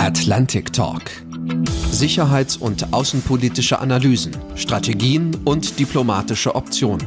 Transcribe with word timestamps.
Atlantic 0.00 0.72
Talk. 0.72 1.02
Sicherheits- 1.90 2.56
und 2.56 2.94
außenpolitische 2.94 3.80
Analysen, 3.80 4.34
Strategien 4.54 5.36
und 5.44 5.78
diplomatische 5.78 6.54
Optionen. 6.54 7.06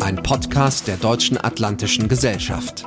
Ein 0.00 0.16
Podcast 0.16 0.88
der 0.88 0.96
Deutschen 0.96 1.38
Atlantischen 1.38 2.08
Gesellschaft. 2.08 2.86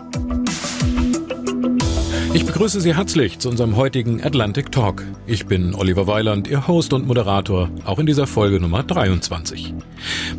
Ich 2.33 2.46
begrüße 2.46 2.81
Sie 2.81 2.94
herzlich 2.94 3.39
zu 3.39 3.47
unserem 3.49 3.78
heutigen 3.78 4.21
Atlantic 4.21 4.70
Talk. 4.70 5.05
Ich 5.25 5.46
bin 5.46 5.73
Oliver 5.75 6.07
Weiland, 6.07 6.50
Ihr 6.50 6.68
Host 6.68 6.91
und 6.91 7.07
Moderator, 7.07 7.70
auch 7.86 8.00
in 8.00 8.05
dieser 8.05 8.27
Folge 8.27 8.59
Nummer 8.59 8.84
23. 8.84 9.73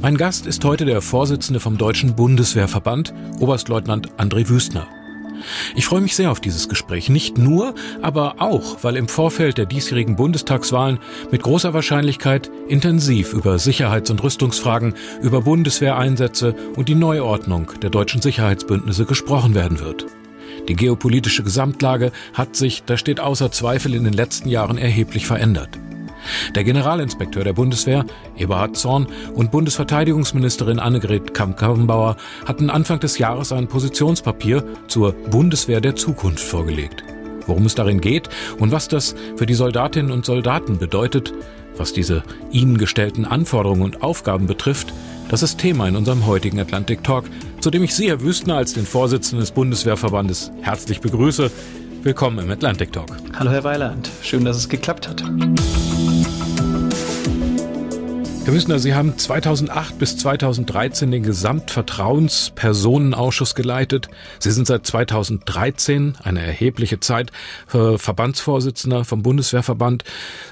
Mein 0.03 0.19
Gast 0.19 0.47
ist 0.47 0.63
heute 0.67 0.85
der 0.85 1.01
Vorsitzende 1.01 1.61
vom 1.61 1.79
Deutschen 1.79 2.15
Bundeswehrverband, 2.15 3.15
Oberstleutnant 3.41 4.11
André 4.19 4.51
Wüstner. 4.51 4.87
Ich 5.75 5.87
freue 5.87 6.01
mich 6.01 6.17
sehr 6.17 6.31
auf 6.31 6.41
dieses 6.41 6.69
Gespräch. 6.69 7.09
Nicht 7.09 7.39
nur, 7.39 7.75
aber 8.03 8.37
auch, 8.39 8.79
weil 8.83 8.97
im 8.97 9.09
Vorfeld 9.09 9.59
der 9.59 9.67
diesjährigen 9.67 10.17
Bundestagswahlen 10.17 10.99
mit 11.31 11.43
großer 11.43 11.75
Wahrscheinlichkeit 11.75 12.51
intensiv 12.69 13.33
über 13.33 13.59
Sicherheits- 13.59 14.11
und 14.11 14.23
Rüstungsfragen, 14.23 14.95
über 15.23 15.43
Bundeswehreinsätze 15.43 16.55
und 16.77 16.89
die 16.89 16.95
Neuordnung 16.95 17.73
der 17.83 17.91
deutschen 17.91 18.23
Sicherheitsbündnisse 18.23 19.05
gesprochen 19.05 19.55
werden 19.55 19.81
wird. 19.81 20.07
Die 20.69 20.77
geopolitische 20.77 21.43
Gesamtlage 21.43 22.13
hat 22.35 22.57
sich, 22.57 22.83
das 22.85 23.01
steht 23.01 23.21
außer 23.21 23.51
Zweifel, 23.51 23.95
in 23.95 24.05
den 24.05 24.13
letzten 24.13 24.49
Jahren 24.49 24.77
erheblich 24.77 25.27
verändert. 25.27 25.79
Der 26.55 26.65
Generalinspekteur 26.65 27.45
der 27.45 27.53
Bundeswehr, 27.53 28.05
Eberhard 28.37 28.77
Zorn, 28.77 29.07
und 29.35 29.51
Bundesverteidigungsministerin 29.51 30.79
Annegret 30.79 31.35
Kamp-Karrenbauer 31.35 32.17
hatten 32.47 32.71
Anfang 32.71 33.01
des 33.01 33.19
Jahres 33.19 33.53
ein 33.53 33.69
Positionspapier 33.69 34.65
zur 34.89 35.13
Bundeswehr 35.13 35.81
der 35.81 35.97
Zukunft 35.97 36.41
vorgelegt. 36.41 37.05
Worum 37.47 37.65
es 37.67 37.75
darin 37.75 38.01
geht 38.01 38.29
und 38.59 38.73
was 38.73 38.89
das 38.89 39.15
für 39.37 39.47
die 39.47 39.55
Soldatinnen 39.55 40.13
und 40.13 40.27
Soldaten 40.27 40.79
bedeutet, 40.79 41.33
was 41.77 41.93
diese 41.93 42.23
ihnen 42.51 42.77
gestellten 42.77 43.25
Anforderungen 43.25 43.83
und 43.83 44.03
Aufgaben 44.03 44.47
betrifft, 44.47 44.93
das 45.31 45.43
ist 45.43 45.59
Thema 45.59 45.89
in 45.89 45.97
unserem 45.97 46.27
heutigen 46.27 46.61
Atlantic 46.61 47.05
Talk, 47.05 47.25
zu 47.61 47.71
dem 47.71 47.83
ich 47.83 47.95
Sie, 47.95 48.09
Herr 48.09 48.21
Wüstner, 48.23 48.57
als 48.57 48.75
den 48.75 48.87
Vorsitzenden 48.87 49.41
des 49.41 49.53
Bundeswehrverbandes 49.53 50.51
herzlich 50.63 51.01
begrüße. 51.01 51.51
Willkommen 52.03 52.39
im 52.39 52.51
Atlantic 52.51 52.93
Talk. 52.93 53.17
Hallo 53.39 53.51
Herr 53.51 53.65
Weiland, 53.65 54.11
schön, 54.23 54.45
dass 54.45 54.57
es 54.57 54.69
geklappt 54.69 55.09
hat. 55.09 55.23
Herr 58.49 58.55
Wüstner, 58.55 58.79
Sie 58.79 58.95
haben 58.95 59.19
2008 59.19 59.99
bis 59.99 60.17
2013 60.17 61.11
den 61.11 61.23
Gesamtvertrauenspersonenausschuss 61.23 63.55
geleitet. 63.55 64.09
Sie 64.39 64.53
sind 64.53 64.67
seit 64.67 64.87
2013, 64.87 66.17
eine 66.23 66.47
erhebliche 66.47 66.99
Zeit, 66.99 67.31
äh, 67.75 67.99
Verbandsvorsitzender 67.99 69.05
vom 69.05 69.23
Bundeswehrverband. 69.23 70.05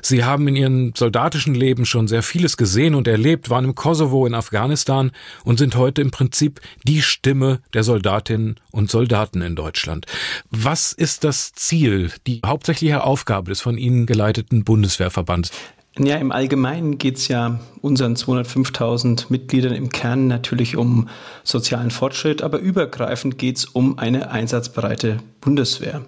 Sie 0.03 0.25
haben 0.25 0.47
in 0.47 0.57
Ihrem 0.57 0.93
soldatischen 0.95 1.55
Leben 1.55 1.87
schon 1.87 2.07
sehr 2.07 2.23
vieles 2.23 2.59
gesehen 2.59 2.95
und 2.95 3.09
erlebt, 3.09 3.49
waren 3.49 3.65
im 3.65 3.75
Kosovo, 3.75 4.27
in 4.27 4.35
Afghanistan 4.35 5.11
und 5.45 5.59
sind 5.59 5.75
heute 5.75 6.03
im 6.03 6.11
Prinzip 6.11 6.61
die 6.85 7.01
Stimme 7.01 7.61
der 7.73 7.83
Soldatinnen 7.83 8.61
und 8.73 8.91
Soldaten 8.91 9.41
in 9.41 9.57
Deutschland. 9.57 10.05
Was 10.51 10.93
ist 10.93 11.25
das 11.25 11.55
Ziel, 11.55 12.11
die 12.27 12.43
hauptsächliche 12.45 13.05
Aufgabe 13.05 13.49
des 13.49 13.63
von 13.63 13.79
Ihnen 13.79 14.05
geleiteten 14.05 14.65
Bundeswehrverbands? 14.65 15.51
Ja, 15.99 16.17
im 16.17 16.31
Allgemeinen 16.31 16.99
geht 16.99 17.17
es 17.17 17.29
ja 17.29 17.59
unseren 17.81 18.17
205.000 18.17 19.27
Mitgliedern 19.31 19.73
im 19.73 19.89
Kern 19.89 20.27
natürlich 20.27 20.77
um 20.77 21.09
sozialen 21.43 21.91
Fortschritt, 21.91 22.43
aber 22.43 22.59
übergreifend 22.59 23.39
geht 23.39 23.57
es 23.57 23.65
um 23.65 23.99
eine 23.99 24.31
einsatzbereite 24.31 25.19
Bundeswehr. 25.41 26.03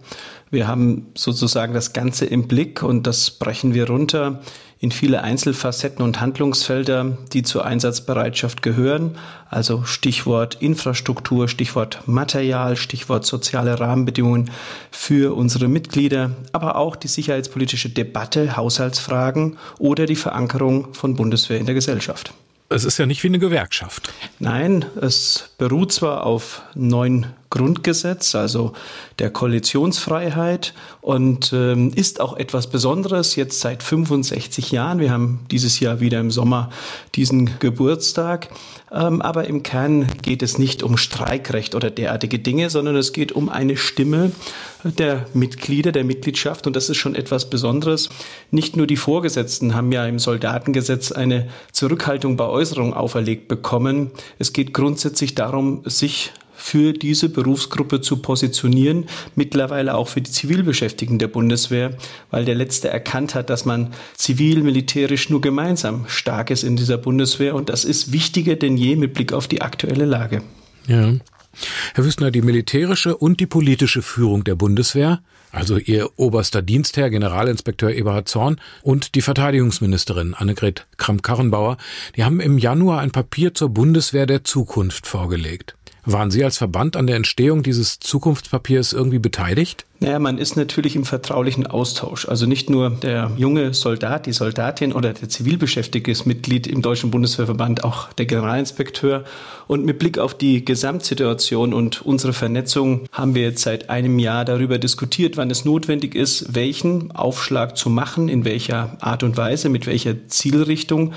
Wir 0.51 0.67
haben 0.67 1.09
sozusagen 1.15 1.75
das 1.75 1.93
Ganze 1.93 2.27
im 2.27 2.49
Blick 2.49 2.83
und 2.83 3.07
das 3.07 3.31
brechen 3.31 3.75
wir 3.75 3.89
runter 3.89 4.41
in 4.81 4.93
viele 4.93 5.23
Einzelfacetten 5.23 6.05
und 6.05 6.21
Handlungsfelder, 6.21 7.19
die 7.33 7.43
zur 7.43 7.65
Einsatzbereitschaft 7.65 8.63
gehören. 8.63 9.17
Also 9.51 9.83
Stichwort 9.85 10.57
Infrastruktur, 10.61 11.49
Stichwort 11.49 12.07
Material, 12.07 12.77
Stichwort 12.77 13.27
soziale 13.27 13.81
Rahmenbedingungen 13.81 14.51
für 14.93 15.35
unsere 15.37 15.69
Mitglieder, 15.69 16.31
aber 16.53 16.77
auch 16.77 16.95
die 16.95 17.09
sicherheitspolitische 17.09 17.91
Debatte, 17.91 18.57
Haushaltsfragen 18.57 19.59
oder 19.79 20.07
die 20.07 20.17
Verankerung 20.17 20.95
von 20.95 21.17
Bundeswehr 21.17 21.59
in 21.59 21.67
der 21.67 21.75
Gesellschaft. 21.75 22.33
Es 22.69 22.85
ist 22.85 22.99
ja 22.99 23.07
nicht 23.07 23.23
wie 23.25 23.29
eine 23.29 23.39
Gewerkschaft. 23.39 24.13
Nein, 24.39 24.85
es 25.01 25.51
beruht 25.57 25.91
zwar 25.91 26.25
auf 26.25 26.63
neun 26.75 27.27
Grundgesetz, 27.51 28.35
also 28.35 28.73
der 29.19 29.31
Koalitionsfreiheit 29.31 30.75
und 31.01 31.53
ähm, 31.53 31.93
ist 31.95 32.21
auch 32.21 32.37
etwas 32.37 32.69
Besonderes 32.69 33.37
jetzt 33.37 33.61
seit 33.61 33.83
65 33.83 34.71
Jahren. 34.71 35.01
Wir 35.01 35.11
haben 35.11 35.41
dieses 35.51 35.81
Jahr 35.81 36.01
wieder 36.01 36.21
im 36.21 36.31
Sommer 36.31 36.71
diesen 37.15 37.59
Geburtstag. 37.59 38.49
Ähm, 38.91 39.21
aber 39.21 39.47
im 39.47 39.63
Kern 39.63 40.07
geht 40.23 40.43
es 40.43 40.59
nicht 40.59 40.83
um 40.83 40.97
Streikrecht 40.97 41.75
oder 41.75 41.91
derartige 41.91 42.39
Dinge, 42.39 42.71
sondern 42.71 42.97
es 42.97 43.13
geht 43.13 43.33
um 43.33 43.49
eine 43.49 43.77
Stimme 43.77 44.33
der 44.83 45.27
Mitglieder, 45.35 45.93
der 45.93 46.05
Mitgliedschaft 46.05 46.67
und 46.67 46.77
das 46.77 46.89
ist 46.89 46.97
schon 46.97 47.15
etwas 47.15 47.51
Besonderes. 47.51 48.09
Nicht 48.51 48.77
nur 48.77 48.87
die 48.87 48.97
Vorgesetzten 48.97 49.75
haben 49.75 49.93
ja 49.93 50.07
im 50.07 50.19
Soldatengesetz 50.19 51.13
eine 51.13 51.49
Zurückhaltung 51.73 52.37
bei 52.37 52.47
Äußerungen 52.47 52.95
auferlegt 52.95 53.49
bekommen. 53.49 54.11
Es 54.39 54.53
geht 54.53 54.73
grundsätzlich 54.73 55.35
darum, 55.35 55.83
sich 55.85 56.33
für 56.59 56.93
diese 56.93 57.29
Berufsgruppe 57.29 58.01
zu 58.01 58.19
positionieren, 58.19 59.07
mittlerweile 59.37 59.95
auch 59.95 60.09
für 60.09 60.21
die 60.21 60.31
Zivilbeschäftigten 60.31 61.19
der 61.19 61.29
Bundeswehr, 61.29 61.97
weil 62.31 62.45
der 62.45 62.57
letzte 62.57 62.89
erkannt 62.89 63.35
hat, 63.35 63.49
dass 63.49 63.65
man 63.65 63.93
zivil, 64.15 64.63
militärisch 64.63 65.31
nur 65.31 65.41
gemeinsam 65.41 66.05
stark 66.09 66.51
ist 66.51 66.65
in 66.65 66.77
dieser 66.77 66.99
Bundeswehr 66.99 67.55
und 67.55 67.69
das 67.69 67.85
ist 67.85 68.13
wichtiger 68.13 68.57
denn 68.57 68.77
je 68.77 68.97
mit 68.97 69.15
Blick 69.15 69.33
auf 69.33 69.47
die 69.47 69.63
aktuelle 69.63 70.05
Lage. 70.05 70.43
Ja. 70.87 71.15
Herr 71.95 72.05
Wüstner, 72.05 72.31
die 72.31 72.43
militärische 72.43 73.17
und 73.17 73.41
die 73.41 73.47
politische 73.47 74.03
Führung 74.03 74.45
der 74.45 74.55
Bundeswehr, 74.55 75.21
also 75.51 75.79
Ihr 75.79 76.11
oberster 76.17 76.63
Dienstherr, 76.63 77.11
Generalinspekteur 77.11 77.95
Eberhard 77.95 78.29
Zorn 78.29 78.61
und 78.83 79.15
die 79.15 79.23
Verteidigungsministerin 79.23 80.35
Annegret 80.35 80.87
Kramp-Karrenbauer, 80.99 81.79
die 82.17 82.25
haben 82.25 82.41
im 82.41 82.59
Januar 82.59 83.01
ein 83.01 83.11
Papier 83.11 83.55
zur 83.55 83.71
Bundeswehr 83.71 84.27
der 84.27 84.45
Zukunft 84.45 85.07
vorgelegt. 85.07 85.78
Waren 86.11 86.31
Sie 86.31 86.43
als 86.43 86.57
Verband 86.57 86.97
an 86.97 87.07
der 87.07 87.17
Entstehung 87.17 87.63
dieses 87.63 88.01
Zukunftspapiers 88.01 88.95
irgendwie 88.95 89.19
beteiligt? 89.19 89.85
Naja, 90.01 90.19
man 90.19 90.39
ist 90.39 90.57
natürlich 90.57 90.97
im 90.97 91.05
vertraulichen 91.05 91.67
Austausch. 91.67 92.27
Also 92.27 92.47
nicht 92.47 92.71
nur 92.71 92.89
der 92.89 93.31
junge 93.37 93.75
Soldat, 93.75 94.25
die 94.25 94.33
Soldatin 94.33 94.95
oder 94.95 95.13
der 95.13 95.29
Zivilbeschäftigte 95.29 96.11
ist 96.11 96.25
Mitglied 96.25 96.67
im 96.67 96.81
Deutschen 96.81 97.11
Bundeswehrverband, 97.11 97.85
auch 97.85 98.11
der 98.15 98.25
Generalinspekteur. 98.25 99.25
Und 99.67 99.85
mit 99.85 99.99
Blick 99.99 100.17
auf 100.17 100.33
die 100.33 100.65
Gesamtsituation 100.65 101.75
und 101.75 102.01
unsere 102.01 102.33
Vernetzung 102.33 103.05
haben 103.13 103.35
wir 103.35 103.43
jetzt 103.43 103.61
seit 103.61 103.91
einem 103.91 104.19
Jahr 104.19 104.47
darüber 104.47 104.79
diskutiert, 104.79 105.37
wann 105.37 105.51
es 105.51 105.67
notwendig 105.67 106.15
ist, 106.15 106.55
welchen 106.55 107.11
Aufschlag 107.11 107.77
zu 107.77 107.91
machen, 107.91 108.31
in 108.31 108.47
welcher 108.47 108.97
Art 109.01 109.25
und 109.25 109.37
Weise, 109.37 109.69
mit 109.69 109.87
welcher 109.87 110.27
Zielrichtung. 110.29 111.13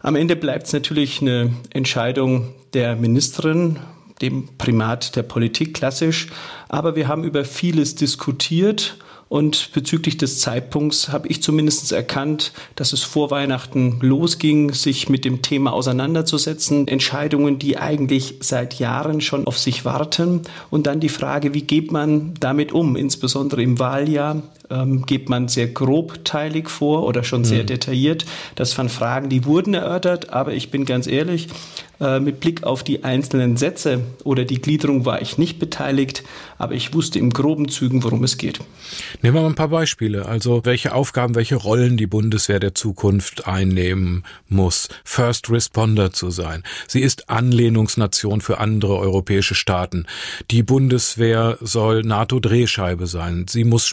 Am 0.00 0.14
Ende 0.14 0.36
bleibt 0.36 0.68
es 0.68 0.72
natürlich 0.72 1.20
eine 1.22 1.50
Entscheidung 1.70 2.50
der 2.72 2.94
Ministerin, 2.94 3.78
dem 4.22 4.48
Primat 4.56 5.16
der 5.16 5.24
Politik 5.24 5.74
klassisch. 5.74 6.28
Aber 6.68 6.96
wir 6.96 7.08
haben 7.08 7.24
über 7.24 7.44
vieles 7.44 7.94
diskutiert 7.94 8.96
und 9.32 9.70
bezüglich 9.72 10.18
des 10.18 10.40
Zeitpunkts 10.40 11.08
habe 11.08 11.26
ich 11.28 11.42
zumindest 11.42 11.90
erkannt, 11.90 12.52
dass 12.74 12.92
es 12.92 13.02
vor 13.02 13.30
Weihnachten 13.30 13.96
losging, 14.02 14.74
sich 14.74 15.08
mit 15.08 15.24
dem 15.24 15.40
Thema 15.40 15.72
auseinanderzusetzen. 15.72 16.86
Entscheidungen, 16.86 17.58
die 17.58 17.78
eigentlich 17.78 18.34
seit 18.40 18.74
Jahren 18.74 19.22
schon 19.22 19.46
auf 19.46 19.58
sich 19.58 19.86
warten. 19.86 20.42
Und 20.68 20.86
dann 20.86 21.00
die 21.00 21.08
Frage, 21.08 21.54
wie 21.54 21.62
geht 21.62 21.90
man 21.90 22.34
damit 22.40 22.72
um, 22.72 22.94
insbesondere 22.94 23.62
im 23.62 23.78
Wahljahr? 23.78 24.42
Ähm, 24.72 25.04
geht 25.04 25.28
man 25.28 25.48
sehr 25.48 25.68
grobteilig 25.68 26.70
vor 26.70 27.04
oder 27.04 27.24
schon 27.24 27.44
sehr 27.44 27.62
mhm. 27.62 27.66
detailliert? 27.66 28.24
Das 28.54 28.76
waren 28.78 28.88
Fragen, 28.88 29.28
die 29.28 29.44
wurden 29.44 29.74
erörtert, 29.74 30.30
aber 30.30 30.54
ich 30.54 30.70
bin 30.70 30.86
ganz 30.86 31.06
ehrlich, 31.06 31.48
äh, 32.02 32.18
mit 32.18 32.40
Blick 32.40 32.64
auf 32.64 32.82
die 32.82 33.04
einzelnen 33.04 33.56
Sätze 33.56 34.00
oder 34.24 34.44
die 34.44 34.60
Gliederung 34.60 35.04
war 35.06 35.22
ich 35.22 35.38
nicht 35.38 35.60
beteiligt, 35.60 36.24
aber 36.58 36.74
ich 36.74 36.94
wusste 36.94 37.20
im 37.20 37.30
groben 37.30 37.68
Zügen, 37.68 38.02
worum 38.02 38.24
es 38.24 38.38
geht. 38.38 38.58
Nehmen 39.20 39.36
wir 39.36 39.42
mal 39.42 39.48
ein 39.48 39.54
paar 39.54 39.68
Beispiele. 39.68 40.26
Also 40.26 40.64
welche 40.64 40.94
Aufgaben, 40.94 41.36
welche 41.36 41.54
Rollen 41.54 41.96
die 41.96 42.08
Bundeswehr 42.08 42.58
der 42.58 42.74
Zukunft 42.74 43.46
einnehmen 43.46 44.24
muss. 44.48 44.88
First 45.04 45.48
Responder 45.50 46.12
zu 46.12 46.30
sein. 46.30 46.64
Sie 46.88 47.02
ist 47.02 47.30
Anlehnungsnation 47.30 48.40
für 48.40 48.58
andere 48.58 48.98
europäische 48.98 49.54
Staaten. 49.54 50.06
Die 50.50 50.64
Bundeswehr 50.64 51.56
soll 51.60 52.02
NATO-Drehscheibe 52.02 53.06
sein. 53.06 53.46
Sie 53.48 53.62
muss 53.62 53.86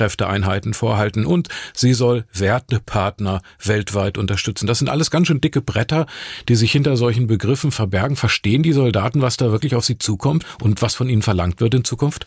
Spezialkräfteeinheiten 0.00 0.74
vorhalten 0.74 1.26
und 1.26 1.48
sie 1.74 1.92
soll 1.92 2.24
Wertepartner 2.32 3.42
weltweit 3.62 4.16
unterstützen. 4.18 4.66
Das 4.66 4.78
sind 4.78 4.88
alles 4.88 5.10
ganz 5.10 5.26
schön 5.26 5.40
dicke 5.40 5.60
Bretter, 5.60 6.06
die 6.48 6.56
sich 6.56 6.72
hinter 6.72 6.96
solchen 6.96 7.26
Begriffen 7.26 7.70
verbergen? 7.70 8.16
Verstehen 8.16 8.62
die 8.62 8.72
Soldaten, 8.72 9.22
was 9.22 9.36
da 9.36 9.50
wirklich 9.50 9.74
auf 9.74 9.84
sie 9.84 9.98
zukommt 9.98 10.44
und 10.62 10.80
was 10.82 10.94
von 10.94 11.08
ihnen 11.08 11.22
verlangt 11.22 11.60
wird 11.60 11.74
in 11.74 11.84
Zukunft? 11.84 12.26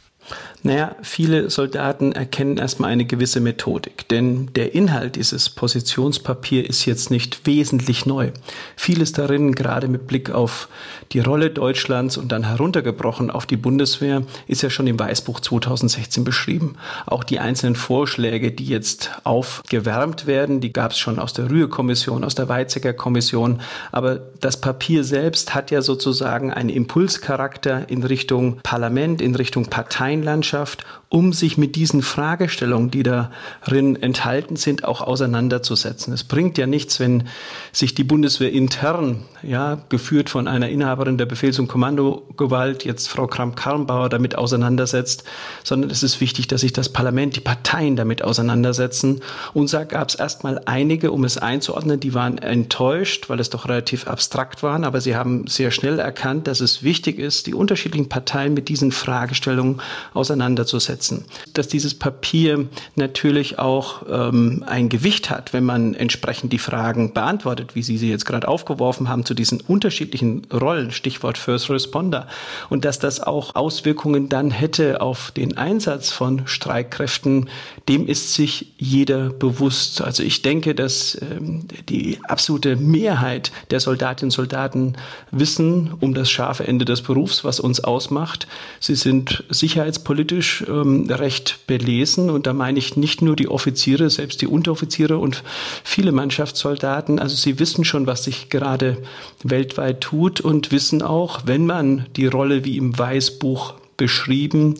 Naja, 0.66 0.96
viele 1.02 1.50
Soldaten 1.50 2.14
erkennen 2.14 2.56
erstmal 2.58 2.90
eine 2.92 3.04
gewisse 3.04 3.42
Methodik, 3.42 4.08
denn 4.08 4.50
der 4.56 4.74
Inhalt 4.74 5.18
dieses 5.18 5.50
Positionspapier 5.50 6.68
ist 6.68 6.86
jetzt 6.86 7.12
nicht 7.12 7.46
wesentlich 7.46 8.06
neu. 8.06 8.32
Vieles 8.78 9.12
darin, 9.12 9.56
gerade 9.56 9.90
mit 9.90 10.08
Blick 10.08 10.30
auf 10.32 10.70
die 11.12 11.20
Rolle 11.20 11.50
Deutschlands 11.50 12.16
und 12.16 12.32
dann 12.32 12.46
heruntergebrochen 12.46 13.30
auf 13.30 13.46
die 13.46 13.58
Bundeswehr, 13.58 14.24
ist 14.48 14.62
ja 14.62 14.70
schon 14.70 14.88
im 14.88 14.98
Weißbuch 14.98 15.42
2016 15.42 16.24
beschrieben. 16.24 16.78
Auch 17.06 17.26
die 17.26 17.40
einzelnen 17.40 17.76
Vorschläge, 17.76 18.54
die 18.54 18.66
jetzt 18.66 19.12
aufgewärmt 19.26 20.28
werden, 20.28 20.62
die 20.62 20.72
gab 20.72 20.92
es 20.92 20.98
schon 20.98 21.20
aus 21.20 21.34
der 21.34 21.50
Rühe-Kommission, 21.50 22.24
aus 22.24 22.36
der 22.36 22.48
Weizsäcker 22.48 22.94
Kommission, 22.94 23.60
aber 23.92 24.16
das 24.40 24.62
Papier 24.62 25.04
selbst 25.04 25.54
hat 25.54 25.72
ja 25.72 25.82
sozusagen 25.82 26.54
einen 26.54 26.70
Impulscharakter 26.70 27.90
in 27.90 28.04
Richtung 28.04 28.62
Parlament, 28.64 29.22
in 29.22 29.36
Richtung 29.36 29.66
Parteienlandschaft 29.66 30.13
Wissenschaft, 30.22 30.86
um 31.14 31.32
sich 31.32 31.60
mit 31.60 31.76
diesen 31.76 32.02
Fragestellungen, 32.02 32.90
die 32.90 33.04
darin 33.04 34.02
enthalten 34.02 34.56
sind, 34.56 34.84
auch 34.84 35.00
auseinanderzusetzen. 35.00 36.12
Es 36.12 36.24
bringt 36.24 36.58
ja 36.58 36.66
nichts, 36.66 37.00
wenn 37.00 37.26
sich 37.72 37.94
die 37.94 38.04
Bundeswehr 38.04 38.52
intern, 38.52 39.24
ja, 39.44 39.78
geführt 39.90 40.32
von 40.32 40.48
einer 40.48 40.70
Inhaberin 40.70 41.20
der 41.20 41.28
Befehls- 41.28 41.60
und 41.60 41.68
Kommandogewalt, 41.68 42.84
jetzt 42.84 43.10
Frau 43.10 43.28
Kramp-Karrenbauer, 43.28 44.10
damit 44.10 44.40
auseinandersetzt, 44.40 45.24
sondern 45.64 45.92
es 45.92 46.02
ist 46.02 46.20
wichtig, 46.20 46.48
dass 46.48 46.62
sich 46.62 46.74
das 46.74 46.90
Parlament, 46.90 47.36
die 47.36 47.42
Parteien 47.42 47.96
damit 47.96 48.24
auseinandersetzen. 48.24 49.22
Und 49.54 49.72
da 49.72 49.84
gab 49.84 50.10
es 50.10 50.16
erstmal 50.16 50.62
einige, 50.66 51.12
um 51.12 51.26
es 51.26 51.38
einzuordnen, 51.38 52.00
die 52.00 52.16
waren 52.16 52.40
enttäuscht, 52.40 53.30
weil 53.30 53.40
es 53.40 53.52
doch 53.52 53.70
relativ 53.70 54.08
abstrakt 54.08 54.64
waren, 54.64 54.84
aber 54.84 55.00
sie 55.00 55.16
haben 55.16 55.46
sehr 55.46 55.70
schnell 55.70 56.00
erkannt, 56.00 56.48
dass 56.48 56.60
es 56.60 56.82
wichtig 56.82 57.20
ist, 57.20 57.46
die 57.46 57.54
unterschiedlichen 57.54 58.10
Parteien 58.10 58.56
mit 58.56 58.68
diesen 58.68 58.92
Fragestellungen 58.92 59.80
auseinanderzusetzen 60.16 61.03
auseinanderzusetzen. 61.04 61.26
Dass 61.54 61.68
dieses 61.68 61.94
Papier 61.94 62.68
natürlich 62.96 63.60
auch 63.60 64.04
ähm, 64.10 64.64
ein 64.66 64.90
Gewicht 64.90 65.30
hat, 65.30 65.54
wenn 65.54 65.64
man 65.64 65.94
entsprechend 65.94 66.54
die 66.54 66.58
Fragen 66.58 67.14
beantwortet, 67.14 67.76
wie 67.76 67.84
Sie 67.84 67.98
sie 67.98 68.10
jetzt 68.10 68.26
gerade 68.26 68.48
aufgeworfen 68.48 69.10
haben, 69.10 69.26
zu 69.26 69.34
diesen 69.34 69.62
unterschiedlichen 69.62 70.48
Rollen, 70.52 70.92
Stichwort 70.92 71.38
First 71.38 71.70
Responder, 71.70 72.28
und 72.70 72.86
dass 72.86 73.00
das 73.00 73.20
auch 73.20 73.56
Auswirkungen 73.56 74.30
dann 74.30 74.52
hätte 74.52 75.02
auf 75.02 75.32
den 75.32 75.58
Einsatz 75.58 76.12
von 76.12 76.48
Streitkräften, 76.48 77.50
dem 77.88 78.08
ist 78.08 78.34
sich 78.34 78.74
jeder 78.78 79.30
bewusst. 79.30 80.02
Also 80.02 80.24
ich 80.24 80.42
denke, 80.42 80.76
dass 80.76 81.20
ähm, 81.22 81.68
die 81.90 82.20
absolute 82.24 82.76
Mehrheit 82.76 83.52
der 83.72 83.80
Soldatinnen 83.80 84.28
und 84.30 84.32
Soldaten 84.32 84.94
wissen 85.32 85.94
um 86.00 86.14
das 86.14 86.30
scharfe 86.30 86.66
Ende 86.66 86.86
des 86.86 87.02
Berufs, 87.02 87.44
was 87.44 87.60
uns 87.60 87.84
ausmacht. 87.84 88.48
Sie 88.80 88.96
sind 88.96 89.44
sicherheitspolitisch 89.50 90.14
politisch 90.14 90.64
ähm, 90.84 91.10
recht 91.10 91.66
belesen. 91.68 92.30
Und 92.30 92.48
da 92.48 92.54
meine 92.54 92.80
ich 92.80 92.98
nicht 92.98 93.22
nur 93.22 93.36
die 93.36 93.48
Offiziere, 93.48 94.10
selbst 94.10 94.42
die 94.42 94.48
Unteroffiziere 94.48 95.18
und 95.18 95.44
viele 95.84 96.12
Mannschaftssoldaten. 96.12 97.20
Also 97.20 97.36
sie 97.36 97.60
wissen 97.60 97.86
schon, 97.86 98.08
was 98.08 98.26
sich 98.26 98.50
gerade 98.50 98.98
weltweit 99.44 100.02
tut 100.02 100.42
und 100.42 100.72
wissen 100.72 101.02
auch, 101.02 101.42
wenn 101.46 101.66
man 101.66 102.06
die 102.16 102.28
Rolle 102.28 102.66
wie 102.66 102.78
im 102.78 102.98
Weißbuch 102.98 103.76
beschrieben 103.98 104.76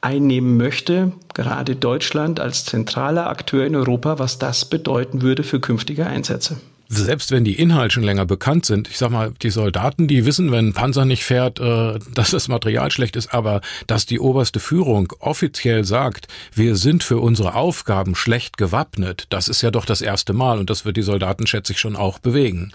einnehmen 0.00 0.56
möchte, 0.56 1.12
gerade 1.34 1.76
Deutschland 1.76 2.40
als 2.40 2.64
zentraler 2.64 3.28
Akteur 3.28 3.64
in 3.66 3.74
Europa, 3.74 4.18
was 4.18 4.38
das 4.38 4.64
bedeuten 4.64 5.22
würde 5.22 5.42
für 5.42 5.60
künftige 5.60 6.06
Einsätze 6.06 6.58
selbst 6.88 7.30
wenn 7.30 7.44
die 7.44 7.54
Inhalte 7.54 7.94
schon 7.94 8.02
länger 8.02 8.26
bekannt 8.26 8.66
sind, 8.66 8.88
ich 8.88 8.98
sag 8.98 9.10
mal, 9.10 9.32
die 9.42 9.50
Soldaten, 9.50 10.06
die 10.06 10.24
wissen, 10.24 10.52
wenn 10.52 10.68
ein 10.68 10.72
Panzer 10.72 11.04
nicht 11.04 11.24
fährt, 11.24 11.60
äh, 11.60 11.98
dass 12.14 12.30
das 12.30 12.48
Material 12.48 12.90
schlecht 12.90 13.16
ist, 13.16 13.32
aber 13.34 13.60
dass 13.86 14.06
die 14.06 14.20
oberste 14.20 14.60
Führung 14.60 15.12
offiziell 15.18 15.84
sagt, 15.84 16.28
wir 16.54 16.76
sind 16.76 17.02
für 17.02 17.18
unsere 17.18 17.54
Aufgaben 17.54 18.14
schlecht 18.14 18.56
gewappnet, 18.56 19.26
das 19.30 19.48
ist 19.48 19.62
ja 19.62 19.70
doch 19.70 19.84
das 19.84 20.00
erste 20.00 20.32
Mal 20.32 20.58
und 20.58 20.70
das 20.70 20.84
wird 20.84 20.96
die 20.96 21.02
Soldaten, 21.02 21.46
schätze 21.46 21.72
ich, 21.72 21.80
schon 21.80 21.96
auch 21.96 22.18
bewegen. 22.18 22.72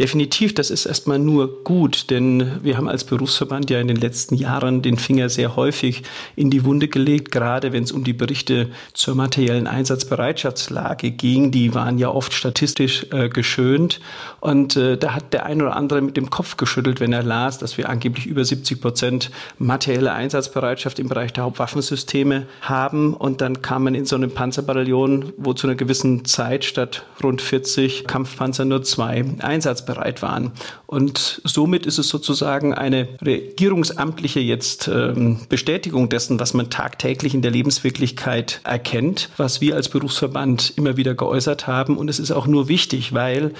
Definitiv, 0.00 0.54
das 0.54 0.70
ist 0.70 0.86
erstmal 0.86 1.18
nur 1.18 1.64
gut, 1.64 2.08
denn 2.08 2.64
wir 2.64 2.78
haben 2.78 2.88
als 2.88 3.04
Berufsverband 3.04 3.68
ja 3.68 3.78
in 3.78 3.88
den 3.88 3.98
letzten 3.98 4.36
Jahren 4.36 4.80
den 4.80 4.96
Finger 4.96 5.28
sehr 5.28 5.54
häufig 5.54 6.02
in 6.34 6.48
die 6.50 6.64
Wunde 6.64 6.88
gelegt, 6.88 7.30
gerade 7.30 7.74
wenn 7.74 7.84
es 7.84 7.92
um 7.92 8.02
die 8.02 8.14
Berichte 8.14 8.70
zur 8.94 9.14
materiellen 9.14 9.66
Einsatzbereitschaftslage 9.66 11.10
ging. 11.10 11.50
Die 11.50 11.74
waren 11.74 11.98
ja 11.98 12.08
oft 12.08 12.32
statistisch 12.32 13.06
äh, 13.10 13.28
geschönt 13.28 14.00
und 14.40 14.76
äh, 14.76 14.96
da 14.96 15.14
hat 15.14 15.34
der 15.34 15.44
ein 15.44 15.60
oder 15.60 15.76
andere 15.76 16.00
mit 16.00 16.16
dem 16.16 16.30
Kopf 16.30 16.56
geschüttelt, 16.56 17.00
wenn 17.00 17.12
er 17.12 17.22
las, 17.22 17.58
dass 17.58 17.76
wir 17.76 17.90
angeblich 17.90 18.26
über 18.26 18.46
70 18.46 18.80
Prozent 18.80 19.30
materielle 19.58 20.12
Einsatzbereitschaft 20.12 21.00
im 21.00 21.08
Bereich 21.08 21.34
der 21.34 21.44
Hauptwaffensysteme 21.44 22.46
haben 22.62 23.12
und 23.12 23.42
dann 23.42 23.60
kam 23.60 23.84
man 23.84 23.94
in 23.94 24.06
so 24.06 24.16
eine 24.16 24.28
Panzerbataillon, 24.28 25.34
wo 25.36 25.52
zu 25.52 25.66
einer 25.66 25.76
gewissen 25.76 26.24
Zeit 26.24 26.64
statt 26.64 27.04
rund 27.22 27.42
40 27.42 28.06
Kampfpanzer 28.06 28.64
nur 28.64 28.82
zwei 28.82 29.22
Einsatz 29.40 29.81
einsatzbereit 29.82 30.22
waren. 30.22 30.52
Und 30.86 31.40
somit 31.44 31.86
ist 31.86 31.98
es 31.98 32.08
sozusagen 32.08 32.74
eine 32.74 33.08
regierungsamtliche 33.24 34.40
jetzt 34.40 34.88
ähm, 34.88 35.40
Bestätigung 35.48 36.08
dessen, 36.08 36.38
was 36.40 36.54
man 36.54 36.70
tagtäglich 36.70 37.34
in 37.34 37.42
der 37.42 37.50
Lebenswirklichkeit 37.50 38.60
erkennt, 38.64 39.30
was 39.36 39.60
wir 39.60 39.76
als 39.76 39.88
Berufsverband 39.88 40.74
immer 40.76 40.96
wieder 40.96 41.14
geäußert 41.14 41.66
haben. 41.66 41.96
Und 41.96 42.08
es 42.08 42.18
ist 42.18 42.30
auch 42.30 42.46
nur 42.46 42.68
wichtig, 42.68 43.12
weil 43.12 43.52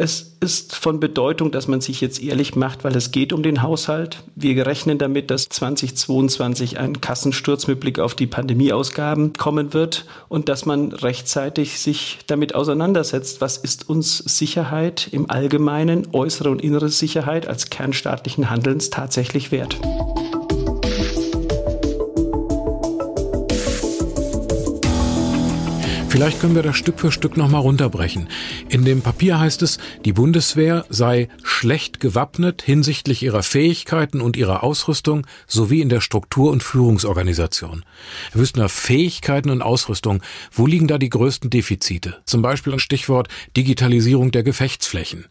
es 0.00 0.36
ist 0.40 0.76
von 0.76 0.98
Bedeutung, 0.98 1.50
dass 1.50 1.68
man 1.68 1.82
sich 1.82 2.00
jetzt 2.00 2.22
ehrlich 2.22 2.56
macht, 2.56 2.84
weil 2.84 2.96
es 2.96 3.10
geht 3.10 3.34
um 3.34 3.42
den 3.42 3.60
Haushalt. 3.60 4.22
Wir 4.34 4.66
rechnen 4.66 4.96
damit, 4.96 5.30
dass 5.30 5.50
2022 5.50 6.78
ein 6.78 7.02
Kassensturz 7.02 7.66
mit 7.66 7.80
Blick 7.80 7.98
auf 7.98 8.14
die 8.14 8.26
Pandemieausgaben 8.26 9.34
kommen 9.34 9.74
wird 9.74 10.06
und 10.30 10.48
dass 10.48 10.64
man 10.64 10.92
rechtzeitig 10.92 11.80
sich 11.80 12.18
damit 12.26 12.54
auseinandersetzt, 12.54 13.42
was 13.42 13.58
ist 13.58 13.90
uns 13.90 14.16
Sicherheit 14.18 15.08
im 15.12 15.30
Allgemeinen, 15.30 16.08
äußere 16.12 16.50
und 16.50 16.62
innere 16.62 16.88
Sicherheit 16.88 17.46
als 17.46 17.68
kernstaatlichen 17.68 18.48
Handelns 18.48 18.88
tatsächlich 18.88 19.52
wert. 19.52 19.78
Vielleicht 26.10 26.40
können 26.40 26.56
wir 26.56 26.64
das 26.64 26.76
Stück 26.76 26.98
für 26.98 27.12
Stück 27.12 27.36
nochmal 27.36 27.60
runterbrechen. 27.60 28.28
In 28.68 28.84
dem 28.84 29.00
Papier 29.00 29.38
heißt 29.38 29.62
es, 29.62 29.78
die 30.04 30.12
Bundeswehr 30.12 30.84
sei 30.88 31.28
schlecht 31.44 32.00
gewappnet 32.00 32.62
hinsichtlich 32.62 33.22
ihrer 33.22 33.44
Fähigkeiten 33.44 34.20
und 34.20 34.36
ihrer 34.36 34.64
Ausrüstung 34.64 35.24
sowie 35.46 35.80
in 35.80 35.88
der 35.88 36.00
Struktur- 36.00 36.50
und 36.50 36.64
Führungsorganisation. 36.64 37.84
Herr 38.32 38.40
Wüstner, 38.40 38.68
Fähigkeiten 38.68 39.50
und 39.50 39.62
Ausrüstung, 39.62 40.20
wo 40.50 40.66
liegen 40.66 40.88
da 40.88 40.98
die 40.98 41.10
größten 41.10 41.48
Defizite? 41.48 42.16
Zum 42.24 42.42
Beispiel 42.42 42.72
ein 42.72 42.80
Stichwort 42.80 43.28
Digitalisierung 43.56 44.32
der 44.32 44.42
Gefechtsflächen. 44.42 45.26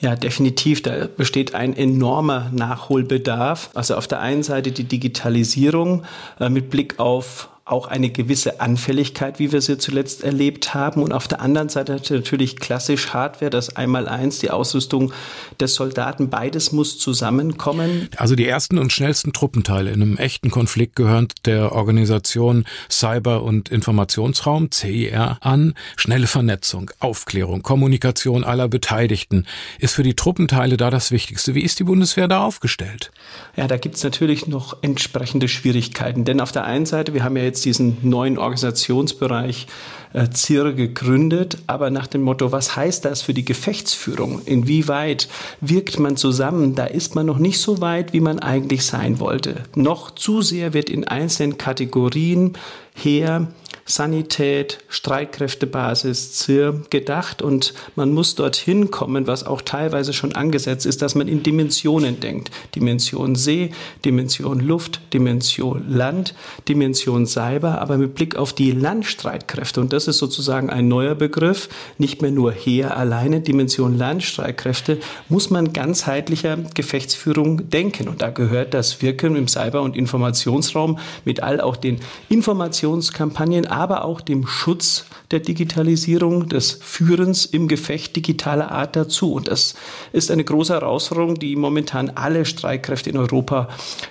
Ja, 0.00 0.16
definitiv. 0.16 0.82
Da 0.82 1.06
besteht 1.06 1.54
ein 1.54 1.76
enormer 1.76 2.50
Nachholbedarf. 2.52 3.70
Also 3.74 3.94
auf 3.94 4.08
der 4.08 4.20
einen 4.20 4.42
Seite 4.42 4.72
die 4.72 4.84
Digitalisierung 4.84 6.02
äh, 6.40 6.48
mit 6.48 6.68
Blick 6.68 6.98
auf 6.98 7.48
auch 7.70 7.86
eine 7.86 8.10
gewisse 8.10 8.60
Anfälligkeit, 8.60 9.38
wie 9.38 9.52
wir 9.52 9.60
sie 9.60 9.78
zuletzt 9.78 10.24
erlebt 10.24 10.74
haben. 10.74 11.02
Und 11.02 11.12
auf 11.12 11.28
der 11.28 11.40
anderen 11.40 11.68
Seite 11.68 12.00
natürlich 12.10 12.56
klassisch 12.56 13.12
Hardware, 13.12 13.50
das 13.50 13.76
Einmaleins, 13.76 14.38
die 14.38 14.50
Ausrüstung 14.50 15.12
des 15.60 15.74
Soldaten. 15.74 16.30
Beides 16.30 16.72
muss 16.72 16.98
zusammenkommen. 16.98 18.08
Also 18.16 18.34
die 18.34 18.46
ersten 18.46 18.78
und 18.78 18.92
schnellsten 18.92 19.32
Truppenteile 19.32 19.90
in 19.90 20.02
einem 20.02 20.16
echten 20.16 20.50
Konflikt 20.50 20.96
gehören 20.96 21.28
der 21.44 21.72
Organisation 21.72 22.64
Cyber- 22.90 23.42
und 23.42 23.68
Informationsraum, 23.68 24.70
CIR, 24.72 25.38
an. 25.40 25.74
Schnelle 25.96 26.26
Vernetzung, 26.26 26.90
Aufklärung, 27.00 27.62
Kommunikation 27.62 28.44
aller 28.44 28.68
Beteiligten 28.68 29.46
ist 29.78 29.94
für 29.94 30.02
die 30.02 30.14
Truppenteile 30.14 30.76
da 30.76 30.90
das 30.90 31.10
Wichtigste. 31.10 31.54
Wie 31.54 31.62
ist 31.62 31.78
die 31.78 31.84
Bundeswehr 31.84 32.28
da 32.28 32.44
aufgestellt? 32.44 33.10
Ja, 33.56 33.66
da 33.66 33.76
gibt 33.76 33.96
es 33.96 34.04
natürlich 34.04 34.46
noch 34.46 34.78
entsprechende 34.82 35.48
Schwierigkeiten. 35.48 36.24
Denn 36.24 36.40
auf 36.40 36.52
der 36.52 36.64
einen 36.64 36.86
Seite, 36.86 37.14
wir 37.14 37.24
haben 37.24 37.36
ja 37.36 37.42
jetzt 37.42 37.57
jetzt 37.58 37.64
diesen 37.64 37.98
neuen 38.02 38.38
Organisationsbereich 38.38 39.66
äh, 40.12 40.30
ZIR 40.30 40.72
gegründet, 40.72 41.58
aber 41.66 41.90
nach 41.90 42.06
dem 42.06 42.22
Motto, 42.22 42.52
was 42.52 42.76
heißt 42.76 43.04
das 43.04 43.22
für 43.22 43.34
die 43.34 43.44
Gefechtsführung? 43.44 44.40
Inwieweit 44.44 45.28
wirkt 45.60 45.98
man 45.98 46.16
zusammen? 46.16 46.74
Da 46.74 46.84
ist 46.84 47.14
man 47.14 47.26
noch 47.26 47.38
nicht 47.38 47.58
so 47.58 47.80
weit, 47.80 48.12
wie 48.12 48.20
man 48.20 48.38
eigentlich 48.38 48.86
sein 48.86 49.20
wollte. 49.20 49.64
Noch 49.74 50.10
zu 50.12 50.42
sehr 50.42 50.72
wird 50.72 50.88
in 50.88 51.06
einzelnen 51.06 51.58
Kategorien 51.58 52.52
her 52.94 53.48
Sanität, 53.88 54.78
Streitkräftebasis, 54.88 56.32
ZIR 56.34 56.82
gedacht 56.90 57.40
und 57.40 57.72
man 57.96 58.12
muss 58.12 58.34
dorthin 58.34 58.90
kommen, 58.90 59.26
was 59.26 59.46
auch 59.46 59.62
teilweise 59.62 60.12
schon 60.12 60.34
angesetzt 60.34 60.84
ist, 60.84 61.00
dass 61.00 61.14
man 61.14 61.26
in 61.26 61.42
Dimensionen 61.42 62.20
denkt. 62.20 62.50
Dimension 62.74 63.34
See, 63.34 63.70
Dimension 64.04 64.60
Luft, 64.60 65.00
Dimension 65.14 65.86
Land, 65.88 66.34
Dimension 66.68 67.26
Cyber, 67.26 67.80
aber 67.80 67.96
mit 67.96 68.14
Blick 68.14 68.36
auf 68.36 68.52
die 68.52 68.72
Landstreitkräfte. 68.72 69.80
Und 69.80 69.94
das 69.94 70.06
ist 70.06 70.18
sozusagen 70.18 70.68
ein 70.68 70.86
neuer 70.86 71.14
Begriff, 71.14 71.70
nicht 71.96 72.20
mehr 72.20 72.30
nur 72.30 72.52
Heer 72.52 72.96
alleine, 72.96 73.40
Dimension 73.40 73.96
Landstreitkräfte, 73.96 74.98
muss 75.30 75.48
man 75.48 75.72
ganzheitlicher 75.72 76.58
Gefechtsführung 76.74 77.70
denken. 77.70 78.08
Und 78.08 78.20
da 78.20 78.28
gehört 78.28 78.74
das 78.74 79.00
Wirken 79.00 79.34
im 79.34 79.48
Cyber- 79.48 79.80
und 79.80 79.96
Informationsraum 79.96 80.98
mit 81.24 81.42
all 81.42 81.62
auch 81.62 81.76
den 81.76 82.00
Informationskampagnen, 82.28 83.66
aber 83.78 84.04
auch 84.04 84.20
dem 84.20 84.46
Schutz 84.46 85.06
der 85.30 85.38
Digitalisierung, 85.38 86.48
des 86.48 86.72
Führens 86.72 87.46
im 87.46 87.68
Gefecht 87.68 88.16
digitaler 88.16 88.72
Art 88.72 88.96
dazu. 88.96 89.34
Und 89.34 89.46
das 89.46 89.76
ist 90.12 90.32
eine 90.32 90.42
große 90.42 90.72
Herausforderung, 90.72 91.38
die 91.38 91.54
momentan 91.54 92.10
alle 92.10 92.44
Streitkräfte 92.44 93.10
in 93.10 93.16
Europa 93.16 93.68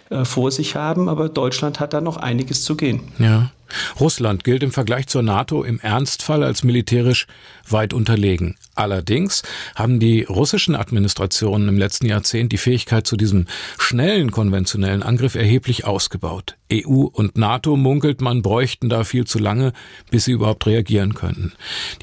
äh, 0.10 0.24
vor 0.24 0.52
sich 0.52 0.78
haben. 0.78 1.10
Aber 1.10 1.28
Deutschland 1.28 1.82
hat 1.82 1.94
da 1.94 2.00
noch 2.00 2.16
einiges 2.16 2.64
zu 2.64 2.78
gehen. 2.78 3.02
Ja. 3.20 3.52
Russland 4.00 4.44
gilt 4.44 4.64
im 4.64 4.72
Vergleich 4.72 5.08
zur 5.08 5.24
NATO 5.24 5.64
im 5.64 5.80
Ernstfall 5.80 6.44
als 6.44 6.64
militärisch 6.64 7.28
weit 7.70 7.94
unterlegen. 7.94 8.56
Allerdings 8.76 9.44
haben 9.76 10.00
die 10.00 10.24
russischen 10.24 10.76
Administrationen 10.76 11.68
im 11.68 11.78
letzten 11.78 12.06
Jahrzehnt 12.06 12.52
die 12.52 12.58
Fähigkeit 12.58 13.08
zu 13.08 13.18
diesem 13.18 13.48
schnellen 13.80 14.32
konventionellen 14.32 15.04
Angriff 15.04 15.36
erheblich 15.36 15.86
ausgebaut. 15.86 16.58
EU 16.72 17.06
und 17.06 17.38
NATO 17.38 17.76
munkelt 17.76 18.22
man 18.22 18.42
bräuchten 18.42 18.90
da 18.90 19.04
viel 19.04 19.26
zu 19.26 19.40
lange, 19.40 19.74
bis 20.12 20.26
sie 20.26 20.34
überhaupt 20.34 20.66
reagieren 20.66 21.14
könnten. 21.14 21.54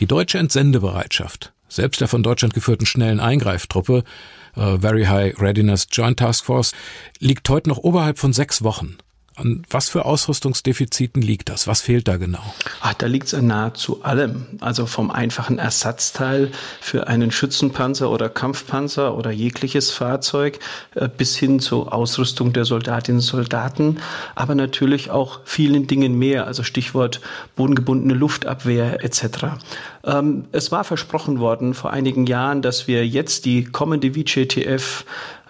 Die 0.00 0.06
deutsche 0.06 0.38
Entsendebereitschaft, 0.38 1.52
selbst 1.68 2.00
der 2.00 2.08
von 2.08 2.22
Deutschland 2.22 2.54
geführten 2.54 2.86
schnellen 2.86 3.20
Eingreiftruppe, 3.20 4.04
äh, 4.56 4.78
Very 4.78 5.04
High 5.04 5.40
Readiness 5.40 5.86
Joint 5.90 6.18
Task 6.18 6.44
Force, 6.44 6.72
liegt 7.20 7.48
heute 7.48 7.68
noch 7.68 7.78
oberhalb 7.78 8.18
von 8.18 8.32
sechs 8.32 8.62
Wochen. 8.62 8.96
An 9.36 9.64
was 9.68 9.88
für 9.88 10.04
Ausrüstungsdefiziten 10.04 11.20
liegt 11.20 11.48
das? 11.48 11.66
Was 11.66 11.80
fehlt 11.80 12.06
da 12.06 12.18
genau? 12.18 12.54
Ach, 12.80 12.94
da 12.94 13.06
liegt 13.06 13.26
es 13.26 13.34
an 13.34 13.48
nahezu 13.48 14.04
allem. 14.04 14.46
Also 14.60 14.86
vom 14.86 15.10
einfachen 15.10 15.58
Ersatzteil 15.58 16.52
für 16.80 17.08
einen 17.08 17.32
Schützenpanzer 17.32 18.10
oder 18.10 18.28
Kampfpanzer 18.28 19.16
oder 19.16 19.32
jegliches 19.32 19.90
Fahrzeug 19.90 20.60
äh, 20.94 21.08
bis 21.08 21.36
hin 21.36 21.58
zur 21.58 21.92
Ausrüstung 21.92 22.52
der 22.52 22.64
Soldatinnen 22.64 23.18
und 23.18 23.22
Soldaten, 23.22 23.98
aber 24.36 24.54
natürlich 24.54 25.10
auch 25.10 25.40
vielen 25.44 25.88
Dingen 25.88 26.16
mehr. 26.16 26.46
Also 26.46 26.62
Stichwort 26.62 27.20
bodengebundene 27.56 28.14
Luftabwehr 28.14 29.02
etc. 29.02 29.46
Ähm, 30.04 30.44
es 30.52 30.70
war 30.70 30.84
versprochen 30.84 31.40
worden 31.40 31.74
vor 31.74 31.92
einigen 31.92 32.26
Jahren, 32.26 32.62
dass 32.62 32.86
wir 32.86 33.06
jetzt 33.06 33.46
die 33.46 33.64
kommende 33.64 34.12
VJTF 34.12 35.04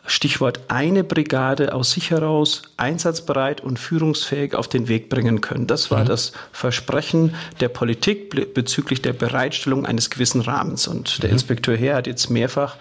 Stichwort 0.06 0.60
eine 0.68 1.02
Brigade 1.02 1.74
aus 1.74 1.92
sich 1.92 2.10
heraus 2.10 2.62
einsatzbereit 2.76 3.62
und 3.62 3.78
führungsfähig 3.78 4.54
auf 4.54 4.68
den 4.68 4.88
Weg 4.88 5.08
bringen 5.08 5.40
können. 5.40 5.66
Das 5.66 5.90
war 5.90 6.02
mhm. 6.02 6.08
das 6.08 6.32
Versprechen 6.52 7.34
der 7.60 7.68
Politik 7.68 8.54
bezüglich 8.54 9.00
der 9.00 9.14
Bereitstellung 9.14 9.86
eines 9.86 10.10
gewissen 10.10 10.42
Rahmens. 10.42 10.86
Und 10.86 11.22
der 11.22 11.30
mhm. 11.30 11.34
Inspekteur 11.34 11.76
Herr 11.76 11.96
hat 11.96 12.06
jetzt 12.06 12.28
mehrfach 12.28 12.76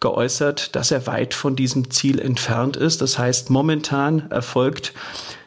geäußert, 0.00 0.74
dass 0.76 0.90
er 0.90 1.06
weit 1.06 1.34
von 1.34 1.56
diesem 1.56 1.90
Ziel 1.90 2.20
entfernt 2.20 2.76
ist. 2.76 3.02
Das 3.02 3.18
heißt, 3.18 3.50
momentan 3.50 4.30
erfolgt 4.30 4.92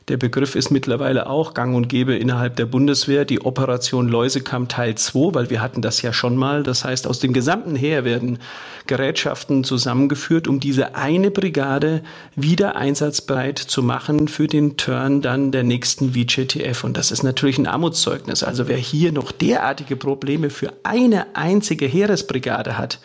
der 0.09 0.17
Begriff 0.17 0.55
ist 0.55 0.69
mittlerweile 0.69 1.29
auch 1.29 1.53
gang 1.53 1.75
und 1.75 1.87
gäbe 1.87 2.15
innerhalb 2.15 2.57
der 2.57 2.65
Bundeswehr, 2.65 3.23
die 3.23 3.39
Operation 3.45 4.09
Läusekamm 4.09 4.67
Teil 4.67 4.95
2, 4.95 5.33
weil 5.33 5.49
wir 5.49 5.61
hatten 5.61 5.81
das 5.81 6.01
ja 6.01 6.11
schon 6.11 6.35
mal. 6.35 6.63
Das 6.63 6.83
heißt, 6.83 7.07
aus 7.07 7.19
dem 7.19 7.31
gesamten 7.31 7.75
Heer 7.75 8.03
werden 8.03 8.39
Gerätschaften 8.85 9.63
zusammengeführt, 9.63 10.49
um 10.49 10.59
diese 10.59 10.95
eine 10.95 11.31
Brigade 11.31 12.03
wieder 12.35 12.75
einsatzbereit 12.75 13.57
zu 13.57 13.81
machen 13.81 14.27
für 14.27 14.47
den 14.47 14.75
Turn 14.75 15.21
dann 15.21 15.53
der 15.53 15.63
nächsten 15.63 16.13
VJTF. 16.13 16.83
Und 16.83 16.97
das 16.97 17.11
ist 17.11 17.23
natürlich 17.23 17.57
ein 17.57 17.67
Armutszeugnis. 17.67 18.43
Also 18.43 18.67
wer 18.67 18.75
hier 18.75 19.13
noch 19.13 19.31
derartige 19.31 19.95
Probleme 19.95 20.49
für 20.49 20.73
eine 20.83 21.33
einzige 21.33 21.85
Heeresbrigade 21.85 22.77
hat, 22.77 22.99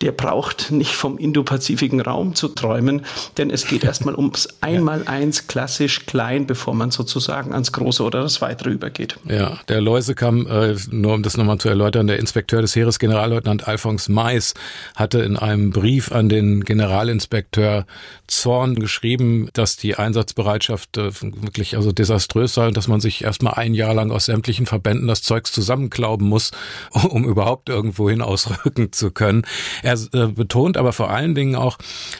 der 0.00 0.10
braucht 0.10 0.72
nicht 0.72 0.94
vom 0.94 1.18
indopazifischen 1.18 2.00
Raum 2.00 2.34
zu 2.34 2.48
träumen, 2.48 3.02
denn 3.38 3.50
es 3.50 3.68
geht 3.68 3.84
erstmal 3.84 4.16
ums 4.16 4.48
Einmaleins 4.60 5.46
klassisch 5.46 6.04
klein 6.06 6.31
klein, 6.32 6.46
bevor 6.46 6.74
man 6.74 6.90
sozusagen 6.90 7.52
ans 7.52 7.72
Große 7.72 8.02
oder 8.02 8.22
das 8.22 8.40
Weitere 8.40 8.70
übergeht. 8.70 9.16
Ja, 9.28 9.58
der 9.68 9.80
Läusekamm, 9.80 10.46
äh, 10.46 10.74
nur 10.90 11.14
um 11.14 11.22
das 11.22 11.36
nochmal 11.36 11.58
zu 11.58 11.68
erläutern, 11.68 12.06
der 12.06 12.18
Inspekteur 12.18 12.62
des 12.62 12.74
Heeres, 12.74 12.98
Generalleutnant 12.98 13.68
Alphons 13.68 14.08
Mais, 14.08 14.54
hatte 14.94 15.20
in 15.20 15.36
einem 15.36 15.70
Brief 15.70 16.12
an 16.12 16.28
den 16.28 16.64
Generalinspekteur 16.64 17.86
Zorn 18.32 18.76
geschrieben, 18.76 19.50
dass 19.52 19.76
die 19.76 19.96
Einsatzbereitschaft 19.96 20.96
äh, 20.96 21.12
wirklich 21.20 21.76
also 21.76 21.92
desaströs 21.92 22.54
sei 22.54 22.66
und 22.68 22.76
dass 22.76 22.88
man 22.88 23.00
sich 23.00 23.22
erstmal 23.24 23.54
ein 23.54 23.74
Jahr 23.74 23.94
lang 23.94 24.10
aus 24.10 24.26
sämtlichen 24.26 24.66
Verbänden 24.66 25.06
das 25.06 25.22
Zeugs 25.22 25.52
zusammenklauben 25.52 26.26
muss, 26.26 26.50
um 26.90 27.24
überhaupt 27.24 27.68
irgendwohin 27.68 28.22
ausrücken 28.22 28.92
zu 28.92 29.10
können. 29.10 29.44
Er 29.82 29.98
äh, 30.12 30.28
betont 30.28 30.76
aber 30.76 30.92
vor 30.92 31.10
allen 31.10 31.34
Dingen 31.34 31.56
auch, 31.56 31.78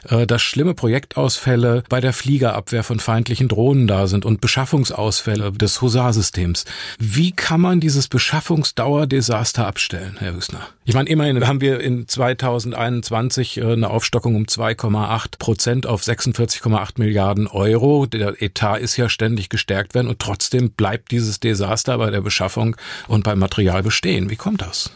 äh, 0.08 0.26
dass 0.26 0.42
schlimme 0.42 0.74
Projektausfälle 0.74 1.82
bei 1.88 2.00
der 2.00 2.12
Fliegerabwehr 2.12 2.82
von 2.82 3.00
feindlichen 3.00 3.48
Drohnen 3.48 3.86
da 3.86 4.01
sind 4.06 4.24
und 4.24 4.40
Beschaffungsausfälle 4.40 5.52
des 5.52 5.80
Husar-Systems. 5.80 6.64
Wie 6.98 7.32
kann 7.32 7.60
man 7.60 7.80
dieses 7.80 8.08
Beschaffungsdauerdesaster 8.08 9.66
abstellen, 9.66 10.16
Herr 10.18 10.34
Hüsner? 10.34 10.68
Ich 10.84 10.94
meine, 10.94 11.08
immerhin 11.08 11.46
haben 11.46 11.60
wir 11.60 11.80
in 11.80 12.08
2021 12.08 13.58
äh, 13.58 13.72
eine 13.72 13.90
Aufstockung 13.90 14.34
um 14.34 14.44
2,8 14.44 15.38
Prozent 15.38 15.86
auf 15.86 16.02
46,8 16.02 16.92
Milliarden 16.96 17.46
Euro. 17.46 18.06
Der 18.06 18.42
Etat 18.42 18.78
ist 18.78 18.96
ja 18.96 19.08
ständig 19.08 19.48
gestärkt 19.48 19.94
werden 19.94 20.08
und 20.08 20.18
trotzdem 20.18 20.70
bleibt 20.70 21.10
dieses 21.10 21.40
Desaster 21.40 21.98
bei 21.98 22.10
der 22.10 22.20
Beschaffung 22.20 22.76
und 23.08 23.24
beim 23.24 23.38
Material 23.38 23.82
bestehen. 23.82 24.30
Wie 24.30 24.36
kommt 24.36 24.62
das? 24.62 24.90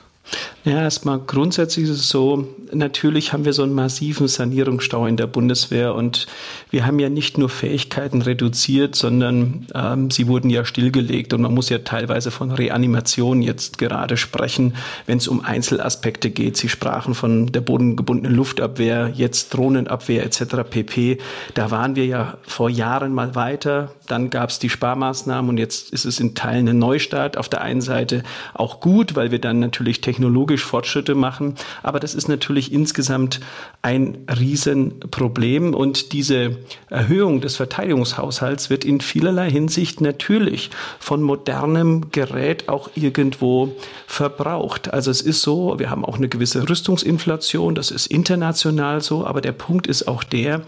Ja, 0.64 0.82
erstmal 0.82 1.20
grundsätzlich 1.20 1.84
ist 1.84 2.00
es 2.00 2.08
so, 2.08 2.48
natürlich 2.72 3.32
haben 3.32 3.44
wir 3.44 3.52
so 3.52 3.62
einen 3.62 3.72
massiven 3.72 4.26
Sanierungsstau 4.26 5.06
in 5.06 5.16
der 5.16 5.28
Bundeswehr 5.28 5.94
und 5.94 6.26
wir 6.70 6.84
haben 6.84 6.98
ja 6.98 7.08
nicht 7.08 7.38
nur 7.38 7.48
Fähigkeiten 7.48 8.20
reduziert, 8.22 8.96
sondern 8.96 9.68
ähm, 9.74 10.10
sie 10.10 10.26
wurden 10.26 10.50
ja 10.50 10.64
stillgelegt 10.64 11.32
und 11.32 11.42
man 11.42 11.54
muss 11.54 11.68
ja 11.68 11.78
teilweise 11.78 12.32
von 12.32 12.50
Reanimation 12.50 13.42
jetzt 13.42 13.78
gerade 13.78 14.16
sprechen, 14.16 14.74
wenn 15.06 15.18
es 15.18 15.28
um 15.28 15.44
Einzelaspekte 15.44 16.30
geht. 16.30 16.56
Sie 16.56 16.68
sprachen 16.68 17.14
von 17.14 17.46
der 17.52 17.60
bodengebundenen 17.60 18.34
Luftabwehr, 18.34 19.12
jetzt 19.14 19.54
Drohnenabwehr 19.54 20.24
etc. 20.24 20.68
pp. 20.68 21.18
Da 21.54 21.70
waren 21.70 21.94
wir 21.94 22.06
ja 22.06 22.38
vor 22.42 22.70
Jahren 22.70 23.14
mal 23.14 23.36
weiter, 23.36 23.92
dann 24.08 24.30
gab 24.30 24.50
es 24.50 24.58
die 24.58 24.68
Sparmaßnahmen 24.68 25.48
und 25.48 25.58
jetzt 25.58 25.92
ist 25.92 26.04
es 26.04 26.18
in 26.18 26.34
Teilen 26.34 26.68
ein 26.68 26.78
Neustart. 26.78 27.36
Auf 27.36 27.48
der 27.48 27.60
einen 27.60 27.80
Seite 27.80 28.24
auch 28.54 28.80
gut, 28.80 29.14
weil 29.14 29.30
wir 29.30 29.40
dann 29.40 29.60
natürlich 29.60 30.00
technologisch 30.16 30.64
Fortschritte 30.64 31.14
machen, 31.14 31.56
aber 31.82 32.00
das 32.00 32.14
ist 32.14 32.26
natürlich 32.26 32.72
insgesamt 32.72 33.40
ein 33.82 34.16
Riesenproblem 34.28 35.74
und 35.74 36.12
diese 36.12 36.56
Erhöhung 36.88 37.42
des 37.42 37.56
Verteidigungshaushalts 37.56 38.70
wird 38.70 38.86
in 38.86 39.02
vielerlei 39.02 39.50
Hinsicht 39.50 40.00
natürlich 40.00 40.70
von 40.98 41.22
modernem 41.22 42.10
Gerät 42.12 42.70
auch 42.70 42.88
irgendwo 42.94 43.76
verbraucht. 44.06 44.92
Also 44.92 45.10
es 45.10 45.20
ist 45.20 45.42
so, 45.42 45.78
wir 45.78 45.90
haben 45.90 46.04
auch 46.04 46.16
eine 46.16 46.30
gewisse 46.30 46.66
Rüstungsinflation, 46.66 47.74
das 47.74 47.90
ist 47.90 48.06
international 48.06 49.02
so, 49.02 49.26
aber 49.26 49.42
der 49.42 49.52
Punkt 49.52 49.86
ist 49.86 50.08
auch 50.08 50.24
der, 50.24 50.62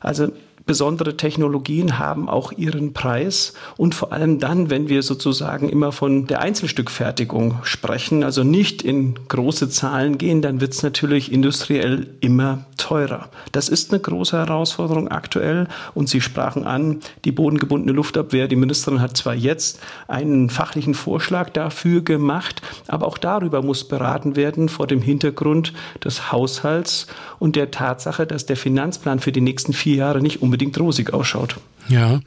also 0.00 0.28
besondere 0.66 1.16
Technologien 1.16 1.98
haben 1.98 2.28
auch 2.28 2.52
ihren 2.52 2.92
Preis 2.92 3.54
und 3.76 3.94
vor 3.94 4.12
allem 4.12 4.38
dann, 4.38 4.70
wenn 4.70 4.88
wir 4.88 5.02
sozusagen 5.02 5.68
immer 5.68 5.92
von 5.92 6.26
der 6.26 6.40
Einzelstückfertigung 6.40 7.58
sprechen, 7.62 8.24
also 8.24 8.44
nicht 8.44 8.82
in 8.82 9.14
große 9.28 9.68
Zahlen 9.68 10.18
gehen, 10.18 10.42
dann 10.42 10.60
wird 10.60 10.72
es 10.72 10.82
natürlich 10.82 11.32
industriell 11.32 12.08
immer 12.20 12.66
teurer. 12.76 13.28
Das 13.52 13.68
ist 13.68 13.92
eine 13.92 14.00
große 14.00 14.36
Herausforderung 14.36 15.08
aktuell 15.08 15.68
und 15.94 16.08
Sie 16.08 16.20
sprachen 16.20 16.64
an, 16.64 17.00
die 17.24 17.32
bodengebundene 17.32 17.92
Luftabwehr. 17.92 18.48
Die 18.48 18.56
Ministerin 18.56 19.00
hat 19.00 19.16
zwar 19.16 19.34
jetzt 19.34 19.80
einen 20.08 20.50
fachlichen 20.50 20.94
Vorschlag 20.94 21.50
dafür 21.50 22.02
gemacht, 22.02 22.62
aber 22.88 23.06
auch 23.06 23.18
darüber 23.18 23.62
muss 23.62 23.84
beraten 23.84 24.36
werden 24.36 24.68
vor 24.68 24.86
dem 24.86 25.02
Hintergrund 25.02 25.72
des 26.04 26.32
Haushalts 26.32 27.06
und 27.38 27.56
der 27.56 27.70
Tatsache, 27.70 28.26
dass 28.26 28.46
der 28.46 28.56
Finanzplan 28.56 29.18
für 29.18 29.32
die 29.32 29.40
nächsten 29.40 29.72
vier 29.72 29.96
Jahre 29.96 30.20
nicht 30.20 30.42
unbedingt 30.52 30.78
rosig 30.78 31.14
ausschaut. 31.14 31.56
Ja, 31.88 32.20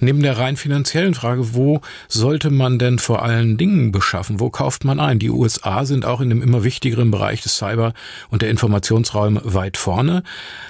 neben 0.00 0.22
der 0.22 0.36
rein 0.36 0.56
finanziellen 0.56 1.14
Frage, 1.14 1.54
wo 1.54 1.80
sollte 2.08 2.50
man 2.50 2.78
denn 2.78 2.98
vor 2.98 3.22
allen 3.22 3.56
Dingen 3.56 3.90
beschaffen? 3.90 4.38
Wo 4.38 4.50
kauft 4.50 4.84
man 4.84 5.00
ein? 5.00 5.18
Die 5.18 5.30
USA 5.30 5.86
sind 5.86 6.04
auch 6.04 6.20
in 6.20 6.28
dem 6.28 6.42
immer 6.42 6.62
wichtigeren 6.62 7.10
Bereich 7.10 7.40
des 7.40 7.56
Cyber- 7.56 7.94
und 8.28 8.42
der 8.42 8.50
Informationsräume 8.50 9.40
weit 9.44 9.78
vorne. 9.78 10.22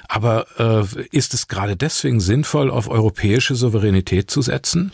Aber 0.06 0.46
äh, 0.58 1.06
ist 1.10 1.34
es 1.34 1.48
gerade 1.48 1.76
deswegen 1.76 2.20
sinnvoll, 2.20 2.70
auf 2.70 2.88
europäische 2.88 3.56
Souveränität 3.56 4.30
zu 4.30 4.40
setzen? 4.40 4.92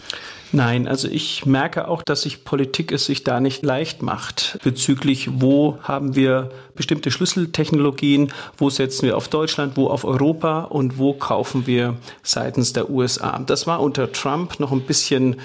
Nein, 0.56 0.88
also 0.88 1.06
ich 1.06 1.44
merke 1.44 1.86
auch, 1.86 2.02
dass 2.02 2.22
sich 2.22 2.42
Politik 2.42 2.90
es 2.90 3.04
sich 3.04 3.22
da 3.22 3.40
nicht 3.40 3.62
leicht 3.62 4.00
macht 4.02 4.58
bezüglich, 4.64 5.28
wo 5.34 5.78
haben 5.82 6.16
wir 6.16 6.48
bestimmte 6.74 7.10
Schlüsseltechnologien, 7.10 8.32
wo 8.56 8.70
setzen 8.70 9.04
wir 9.04 9.18
auf 9.18 9.28
Deutschland, 9.28 9.76
wo 9.76 9.88
auf 9.88 10.06
Europa 10.06 10.60
und 10.60 10.96
wo 10.96 11.12
kaufen 11.12 11.66
wir 11.66 11.98
seitens 12.22 12.72
der 12.72 12.88
USA. 12.88 13.38
Das 13.40 13.66
war 13.66 13.80
unter 13.80 14.12
Trump 14.12 14.58
noch 14.58 14.72
ein 14.72 14.86
bisschen 14.86 15.36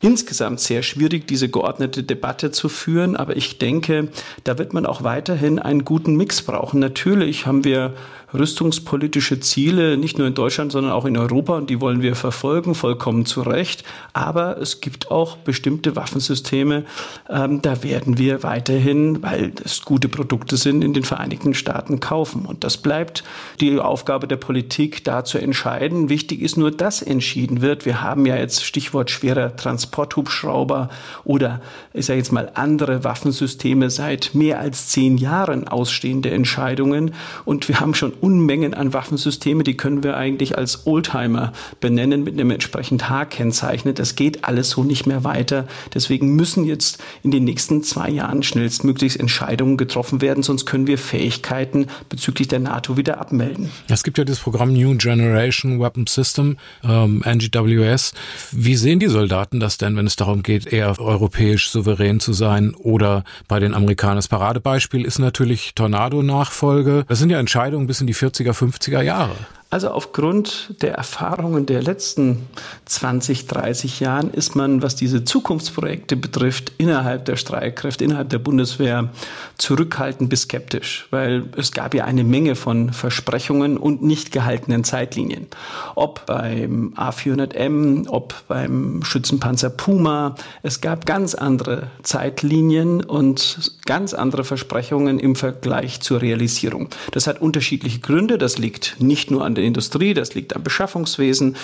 insgesamt 0.00 0.60
sehr 0.60 0.82
schwierig, 0.82 1.26
diese 1.26 1.48
geordnete 1.48 2.02
Debatte 2.02 2.50
zu 2.50 2.68
führen. 2.68 3.16
Aber 3.16 3.38
ich 3.38 3.56
denke, 3.56 4.08
da 4.44 4.58
wird 4.58 4.74
man 4.74 4.84
auch 4.84 5.02
weiterhin 5.02 5.58
einen 5.58 5.86
guten 5.86 6.14
Mix 6.14 6.42
brauchen. 6.42 6.78
Natürlich 6.78 7.46
haben 7.46 7.64
wir 7.64 7.94
rüstungspolitische 8.34 9.40
Ziele, 9.40 9.96
nicht 9.96 10.18
nur 10.18 10.26
in 10.26 10.34
Deutschland, 10.34 10.72
sondern 10.72 10.92
auch 10.92 11.04
in 11.04 11.16
Europa 11.16 11.56
und 11.56 11.70
die 11.70 11.80
wollen 11.80 12.02
wir 12.02 12.14
verfolgen, 12.14 12.74
vollkommen 12.74 13.24
zu 13.24 13.42
Recht. 13.42 13.84
Aber 14.12 14.58
es 14.58 14.80
gibt 14.80 15.10
auch 15.10 15.36
bestimmte 15.36 15.96
Waffensysteme, 15.96 16.84
ähm, 17.28 17.62
da 17.62 17.82
werden 17.82 18.18
wir 18.18 18.42
weiterhin, 18.42 19.22
weil 19.22 19.52
es 19.64 19.82
gute 19.82 20.08
Produkte 20.08 20.56
sind, 20.56 20.84
in 20.84 20.92
den 20.92 21.04
Vereinigten 21.04 21.54
Staaten 21.54 22.00
kaufen. 22.00 22.44
Und 22.44 22.64
das 22.64 22.76
bleibt 22.76 23.24
die 23.60 23.78
Aufgabe 23.78 24.28
der 24.28 24.36
Politik, 24.36 25.04
da 25.04 25.24
zu 25.24 25.38
entscheiden. 25.38 26.08
Wichtig 26.08 26.42
ist 26.42 26.56
nur, 26.56 26.70
dass 26.70 27.02
entschieden 27.02 27.62
wird. 27.62 27.86
Wir 27.86 28.02
haben 28.02 28.26
ja 28.26 28.36
jetzt 28.36 28.64
Stichwort 28.64 29.10
schwerer 29.10 29.56
Transporthubschrauber 29.56 30.90
oder 31.24 31.60
ich 31.94 32.06
sage 32.06 32.18
jetzt 32.18 32.32
mal 32.32 32.50
andere 32.54 33.04
Waffensysteme 33.04 33.90
seit 33.90 34.34
mehr 34.34 34.60
als 34.60 34.88
zehn 34.88 35.16
Jahren 35.16 35.66
ausstehende 35.66 36.30
Entscheidungen. 36.30 37.14
Und 37.44 37.68
wir 37.68 37.80
haben 37.80 37.94
schon 37.94 38.12
Unmengen 38.22 38.74
an 38.74 38.92
Waffensysteme, 38.92 39.64
die 39.64 39.76
können 39.76 40.02
wir 40.02 40.16
eigentlich 40.16 40.56
als 40.58 40.86
Oldtimer 40.86 41.52
benennen 41.80 42.24
mit 42.24 42.34
einem 42.34 42.50
entsprechend 42.50 43.08
H-Kennzeichen. 43.08 43.94
Das 43.94 44.16
geht 44.16 44.44
alles 44.44 44.70
so 44.70 44.84
nicht 44.84 45.06
mehr 45.06 45.24
weiter. 45.24 45.66
Deswegen 45.94 46.34
müssen 46.34 46.64
jetzt 46.64 47.02
in 47.22 47.30
den 47.30 47.44
nächsten 47.44 47.82
zwei 47.82 48.10
Jahren 48.10 48.42
schnellstmöglichst 48.42 49.18
Entscheidungen 49.18 49.76
getroffen 49.76 50.20
werden, 50.20 50.42
sonst 50.42 50.66
können 50.66 50.86
wir 50.86 50.98
Fähigkeiten 50.98 51.86
bezüglich 52.08 52.48
der 52.48 52.58
NATO 52.58 52.96
wieder 52.96 53.20
abmelden. 53.20 53.70
Es 53.88 54.02
gibt 54.02 54.18
ja 54.18 54.24
das 54.24 54.40
Programm 54.40 54.72
New 54.72 54.96
Generation 54.96 55.80
Weapon 55.80 56.06
System, 56.06 56.56
ähm, 56.82 57.22
NGWS. 57.24 58.12
Wie 58.52 58.76
sehen 58.76 58.98
die 58.98 59.06
Soldaten 59.08 59.60
das 59.60 59.78
denn, 59.78 59.96
wenn 59.96 60.06
es 60.06 60.16
darum 60.16 60.42
geht, 60.42 60.66
eher 60.66 60.98
europäisch 60.98 61.70
souverän 61.70 62.20
zu 62.20 62.32
sein 62.32 62.74
oder 62.74 63.24
bei 63.46 63.60
den 63.60 63.74
Amerikanern? 63.74 64.16
Das 64.16 64.28
Paradebeispiel 64.28 65.04
ist 65.04 65.18
natürlich 65.18 65.74
Tornado-Nachfolge. 65.74 67.04
Das 67.08 67.18
sind 67.18 67.30
ja 67.30 67.38
Entscheidungen 67.38 67.86
bis 67.86 68.00
in 68.00 68.07
die 68.08 68.14
40er, 68.14 68.52
50er 68.52 69.02
Jahre. 69.02 69.36
Also 69.70 69.90
aufgrund 69.90 70.76
der 70.80 70.94
Erfahrungen 70.94 71.66
der 71.66 71.82
letzten 71.82 72.48
20, 72.86 73.48
30 73.48 74.00
Jahren 74.00 74.30
ist 74.30 74.56
man, 74.56 74.80
was 74.80 74.96
diese 74.96 75.24
Zukunftsprojekte 75.24 76.16
betrifft, 76.16 76.72
innerhalb 76.78 77.26
der 77.26 77.36
Streitkräfte, 77.36 78.02
innerhalb 78.02 78.30
der 78.30 78.38
Bundeswehr 78.38 79.10
zurückhaltend 79.58 80.30
bis 80.30 80.42
skeptisch, 80.42 81.06
weil 81.10 81.44
es 81.56 81.72
gab 81.72 81.92
ja 81.92 82.06
eine 82.06 82.24
Menge 82.24 82.54
von 82.54 82.94
Versprechungen 82.94 83.76
und 83.76 84.02
nicht 84.02 84.32
gehaltenen 84.32 84.84
Zeitlinien. 84.84 85.48
Ob 85.96 86.24
beim 86.24 86.94
A400M, 86.96 88.08
ob 88.08 88.34
beim 88.48 89.02
Schützenpanzer 89.04 89.68
Puma, 89.68 90.34
es 90.62 90.80
gab 90.80 91.04
ganz 91.04 91.34
andere 91.34 91.88
Zeitlinien 92.02 93.04
und 93.04 93.72
ganz 93.84 94.14
andere 94.14 94.44
Versprechungen 94.44 95.18
im 95.18 95.36
Vergleich 95.36 96.00
zur 96.00 96.22
Realisierung. 96.22 96.88
Das 97.12 97.26
hat 97.26 97.42
unterschiedliche 97.42 97.98
Gründe, 97.98 98.38
das 98.38 98.56
liegt 98.56 98.96
nicht 99.00 99.30
nur 99.30 99.44
an 99.44 99.57
der 99.58 99.66
Industrie, 99.66 100.14
das 100.14 100.34
liegt 100.34 100.56
am 100.56 100.62
Beschaffungswesen, 100.62 101.56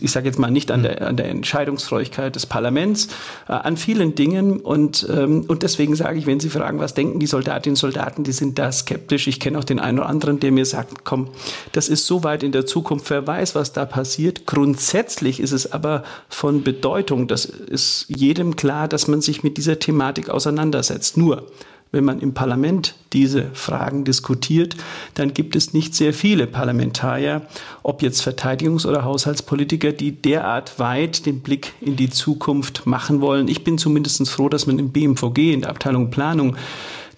ich 0.00 0.10
sage 0.10 0.26
jetzt 0.26 0.38
mal 0.38 0.50
nicht 0.50 0.70
an 0.70 0.82
der, 0.82 1.06
an 1.06 1.16
der 1.16 1.28
Entscheidungsfreudigkeit 1.28 2.34
des 2.34 2.46
Parlaments, 2.46 3.08
äh, 3.48 3.52
an 3.52 3.76
vielen 3.76 4.14
Dingen. 4.14 4.60
Und, 4.60 5.06
ähm, 5.08 5.44
und 5.46 5.62
deswegen 5.62 5.94
sage 5.94 6.18
ich, 6.18 6.26
wenn 6.26 6.40
Sie 6.40 6.50
fragen, 6.50 6.80
was 6.80 6.94
denken 6.94 7.20
die 7.20 7.26
Soldatinnen 7.26 7.74
und 7.74 7.78
Soldaten, 7.78 8.24
die 8.24 8.32
sind 8.32 8.58
da 8.58 8.72
skeptisch. 8.72 9.26
Ich 9.28 9.38
kenne 9.38 9.58
auch 9.58 9.64
den 9.64 9.78
einen 9.78 9.98
oder 9.98 10.08
anderen, 10.08 10.40
der 10.40 10.50
mir 10.50 10.66
sagt, 10.66 11.04
komm, 11.04 11.28
das 11.72 11.88
ist 11.88 12.06
so 12.06 12.24
weit 12.24 12.42
in 12.42 12.52
der 12.52 12.66
Zukunft, 12.66 13.08
wer 13.10 13.26
weiß, 13.26 13.54
was 13.54 13.72
da 13.72 13.84
passiert. 13.84 14.46
Grundsätzlich 14.46 15.40
ist 15.40 15.52
es 15.52 15.70
aber 15.72 16.02
von 16.28 16.64
Bedeutung, 16.64 17.28
das 17.28 17.44
ist 17.44 18.06
jedem 18.08 18.56
klar, 18.56 18.88
dass 18.88 19.06
man 19.08 19.20
sich 19.20 19.42
mit 19.42 19.56
dieser 19.58 19.78
Thematik 19.78 20.28
auseinandersetzt. 20.30 21.16
Nur, 21.16 21.46
wenn 21.92 22.04
man 22.04 22.20
im 22.20 22.32
Parlament 22.32 22.94
diese 23.12 23.50
Fragen 23.52 24.04
diskutiert, 24.04 24.76
dann 25.14 25.34
gibt 25.34 25.54
es 25.54 25.74
nicht 25.74 25.94
sehr 25.94 26.14
viele 26.14 26.46
Parlamentarier, 26.46 27.42
ob 27.82 28.02
jetzt 28.02 28.26
Verteidigungs- 28.26 28.86
oder 28.86 29.04
Haushaltspolitiker, 29.04 29.92
die 29.92 30.12
derart 30.12 30.78
weit 30.78 31.26
den 31.26 31.40
Blick 31.40 31.74
in 31.82 31.96
die 31.96 32.08
Zukunft 32.08 32.86
machen 32.86 33.20
wollen. 33.20 33.46
Ich 33.46 33.62
bin 33.62 33.76
zumindest 33.76 34.28
froh, 34.28 34.48
dass 34.48 34.66
man 34.66 34.78
im 34.78 34.90
BMVG, 34.90 35.52
in 35.52 35.60
der 35.60 35.70
Abteilung 35.70 36.10
Planung, 36.10 36.56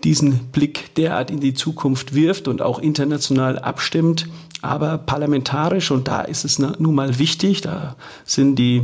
diesen 0.02 0.40
Blick 0.52 0.94
derart 0.96 1.30
in 1.30 1.40
die 1.40 1.54
Zukunft 1.54 2.14
wirft 2.14 2.48
und 2.48 2.60
auch 2.60 2.78
international 2.78 3.58
abstimmt. 3.58 4.28
Aber 4.60 4.98
parlamentarisch, 4.98 5.90
und 5.90 6.08
da 6.08 6.22
ist 6.22 6.44
es 6.44 6.58
nun 6.58 6.94
mal 6.94 7.18
wichtig, 7.18 7.60
da 7.60 7.96
sind 8.24 8.56
die 8.56 8.82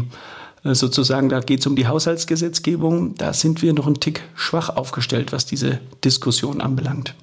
sozusagen, 0.62 1.28
da 1.28 1.40
geht 1.40 1.60
es 1.60 1.66
um 1.66 1.76
die 1.76 1.86
Haushaltsgesetzgebung, 1.86 3.14
da 3.16 3.32
sind 3.32 3.62
wir 3.62 3.72
noch 3.72 3.86
ein 3.86 4.00
Tick 4.00 4.22
schwach 4.34 4.68
aufgestellt, 4.68 5.32
was 5.32 5.46
diese 5.46 5.80
Diskussion 6.04 6.60
anbelangt. 6.60 7.14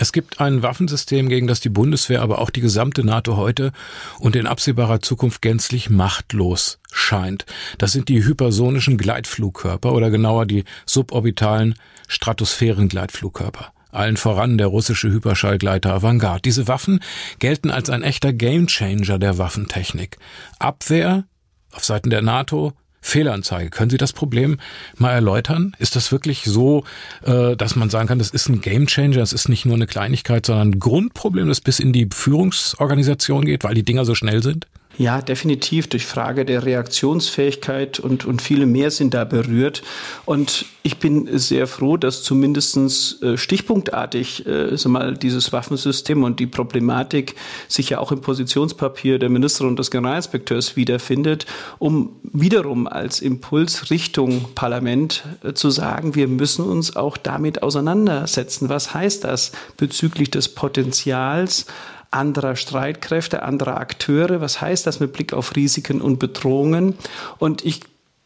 Es 0.00 0.12
gibt 0.12 0.40
ein 0.40 0.62
Waffensystem, 0.62 1.28
gegen 1.28 1.48
das 1.48 1.58
die 1.58 1.70
Bundeswehr, 1.70 2.22
aber 2.22 2.38
auch 2.38 2.50
die 2.50 2.60
gesamte 2.60 3.02
NATO 3.02 3.36
heute 3.36 3.72
und 4.20 4.36
in 4.36 4.46
absehbarer 4.46 5.00
Zukunft 5.00 5.42
gänzlich 5.42 5.90
machtlos 5.90 6.78
scheint. 6.92 7.46
Das 7.78 7.92
sind 7.92 8.08
die 8.08 8.24
hypersonischen 8.24 8.96
Gleitflugkörper 8.96 9.92
oder 9.92 10.10
genauer 10.10 10.46
die 10.46 10.64
suborbitalen 10.86 11.74
Stratosphärengleitflugkörper. 12.06 13.72
Allen 13.90 14.16
voran 14.16 14.58
der 14.58 14.68
russische 14.68 15.10
Hyperschallgleiter 15.10 15.94
Avangard. 15.94 16.44
Diese 16.44 16.68
Waffen 16.68 17.00
gelten 17.40 17.70
als 17.70 17.90
ein 17.90 18.02
echter 18.02 18.32
Gamechanger 18.32 19.18
der 19.18 19.38
Waffentechnik. 19.38 20.18
Abwehr, 20.60 21.24
auf 21.72 21.84
Seiten 21.84 22.10
der 22.10 22.22
NATO 22.22 22.72
Fehlanzeige. 23.00 23.70
Können 23.70 23.90
Sie 23.90 23.96
das 23.96 24.12
Problem 24.12 24.58
mal 24.96 25.12
erläutern? 25.12 25.74
Ist 25.78 25.96
das 25.96 26.12
wirklich 26.12 26.44
so, 26.44 26.84
äh, 27.22 27.56
dass 27.56 27.76
man 27.76 27.90
sagen 27.90 28.08
kann, 28.08 28.18
das 28.18 28.30
ist 28.30 28.48
ein 28.48 28.60
Gamechanger, 28.60 29.16
das 29.16 29.32
ist 29.32 29.48
nicht 29.48 29.64
nur 29.64 29.76
eine 29.76 29.86
Kleinigkeit, 29.86 30.46
sondern 30.46 30.70
ein 30.70 30.78
Grundproblem, 30.78 31.48
das 31.48 31.60
bis 31.60 31.80
in 31.80 31.92
die 31.92 32.08
Führungsorganisation 32.12 33.44
geht, 33.44 33.64
weil 33.64 33.74
die 33.74 33.84
Dinger 33.84 34.04
so 34.04 34.14
schnell 34.14 34.42
sind? 34.42 34.66
Ja, 34.98 35.22
definitiv 35.22 35.86
durch 35.86 36.04
Frage 36.04 36.44
der 36.44 36.64
Reaktionsfähigkeit 36.64 38.00
und, 38.00 38.24
und 38.24 38.42
viele 38.42 38.66
mehr 38.66 38.90
sind 38.90 39.14
da 39.14 39.24
berührt. 39.24 39.82
Und 40.24 40.66
ich 40.88 40.96
bin 40.96 41.38
sehr 41.38 41.66
froh, 41.66 41.98
dass 41.98 42.22
zumindestens 42.22 43.20
äh, 43.20 43.36
stichpunktartig 43.36 44.46
äh, 44.46 44.74
so 44.74 44.88
mal 44.88 45.18
dieses 45.18 45.52
Waffensystem 45.52 46.24
und 46.24 46.40
die 46.40 46.46
Problematik 46.46 47.34
sich 47.68 47.90
ja 47.90 47.98
auch 47.98 48.10
im 48.10 48.22
Positionspapier 48.22 49.18
der 49.18 49.28
Ministerin 49.28 49.68
und 49.68 49.78
des 49.78 49.90
Generalinspekteurs 49.90 50.76
wiederfindet, 50.76 51.44
um 51.78 52.16
wiederum 52.22 52.86
als 52.86 53.20
Impuls 53.20 53.90
Richtung 53.90 54.46
Parlament 54.54 55.24
äh, 55.42 55.52
zu 55.52 55.68
sagen, 55.68 56.14
wir 56.14 56.26
müssen 56.26 56.64
uns 56.64 56.96
auch 56.96 57.18
damit 57.18 57.62
auseinandersetzen. 57.62 58.70
Was 58.70 58.94
heißt 58.94 59.24
das 59.24 59.52
bezüglich 59.76 60.30
des 60.30 60.48
Potenzials 60.48 61.66
anderer 62.10 62.56
Streitkräfte, 62.56 63.42
anderer 63.42 63.76
Akteure. 63.76 64.40
Was 64.40 64.62
heißt 64.62 64.86
das 64.86 65.00
mit 65.00 65.12
Blick 65.12 65.34
auf 65.34 65.54
Risiken 65.54 66.00
und 66.00 66.18
Bedrohungen? 66.18 66.94
Und 67.38 67.66
ich 67.66 67.82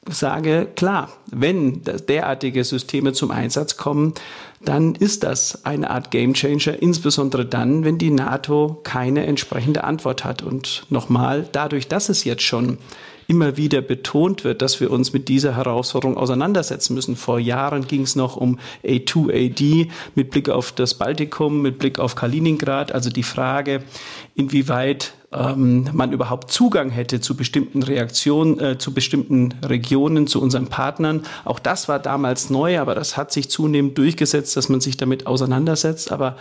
sage, 0.08 0.68
klar, 0.74 1.10
wenn 1.30 1.82
derartige 2.08 2.64
Systeme 2.64 3.12
zum 3.12 3.30
Einsatz 3.30 3.76
kommen, 3.76 4.14
dann 4.64 4.94
ist 4.94 5.22
das 5.22 5.64
eine 5.64 5.90
Art 5.90 6.10
Gamechanger, 6.10 6.80
insbesondere 6.80 7.46
dann, 7.46 7.84
wenn 7.84 7.98
die 7.98 8.10
NATO 8.10 8.80
keine 8.84 9.26
entsprechende 9.26 9.84
Antwort 9.84 10.24
hat. 10.24 10.42
Und 10.42 10.86
nochmal, 10.90 11.48
dadurch, 11.52 11.88
dass 11.88 12.08
es 12.08 12.24
jetzt 12.24 12.42
schon 12.42 12.78
immer 13.28 13.56
wieder 13.56 13.80
betont 13.80 14.44
wird, 14.44 14.62
dass 14.62 14.80
wir 14.80 14.90
uns 14.90 15.12
mit 15.12 15.28
dieser 15.28 15.56
Herausforderung 15.56 16.16
auseinandersetzen 16.16 16.94
müssen. 16.94 17.16
Vor 17.16 17.38
Jahren 17.38 17.86
ging 17.86 18.02
es 18.02 18.16
noch 18.16 18.36
um 18.36 18.58
A2AD 18.84 19.88
mit 20.14 20.30
Blick 20.30 20.48
auf 20.48 20.72
das 20.72 20.94
Baltikum, 20.94 21.62
mit 21.62 21.78
Blick 21.78 21.98
auf 21.98 22.14
Kaliningrad, 22.14 22.92
also 22.92 23.10
die 23.10 23.22
Frage, 23.22 23.82
inwieweit 24.34 25.14
ähm, 25.32 25.88
man 25.92 26.12
überhaupt 26.12 26.50
Zugang 26.50 26.90
hätte 26.90 27.20
zu 27.20 27.36
bestimmten 27.36 27.82
Reaktionen, 27.82 28.60
äh, 28.60 28.78
zu 28.78 28.92
bestimmten 28.92 29.54
Regionen, 29.64 30.26
zu 30.26 30.40
unseren 30.40 30.66
Partnern. 30.66 31.22
Auch 31.44 31.58
das 31.58 31.88
war 31.88 31.98
damals 31.98 32.50
neu, 32.50 32.78
aber 32.78 32.94
das 32.94 33.16
hat 33.16 33.32
sich 33.32 33.50
zunehmend 33.50 33.96
durchgesetzt, 33.98 34.56
dass 34.56 34.68
man 34.68 34.80
sich 34.80 34.96
damit 34.96 35.26
auseinandersetzt. 35.26 36.12
Aber 36.12 36.36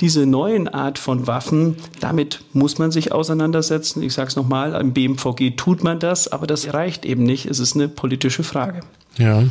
diese 0.00 0.26
neuen 0.26 0.68
Art 0.68 0.98
von 0.98 1.26
Waffen, 1.26 1.76
damit 2.00 2.42
muss 2.52 2.78
man 2.78 2.90
sich 2.90 3.12
auseinandersetzen. 3.12 4.02
Ich 4.02 4.14
sage 4.14 4.28
es 4.28 4.36
nochmal, 4.36 4.74
im 4.80 4.92
BMVG 4.92 5.56
tut 5.56 5.84
man 5.84 5.98
das, 5.98 6.28
aber 6.28 6.46
das 6.46 6.74
reicht 6.74 7.04
eben 7.04 7.22
nicht. 7.22 7.46
Es 7.46 7.58
ist 7.58 7.76
eine 7.76 7.88
politische 7.88 8.42
Frage. 8.42 8.80
Ja. 9.18 9.44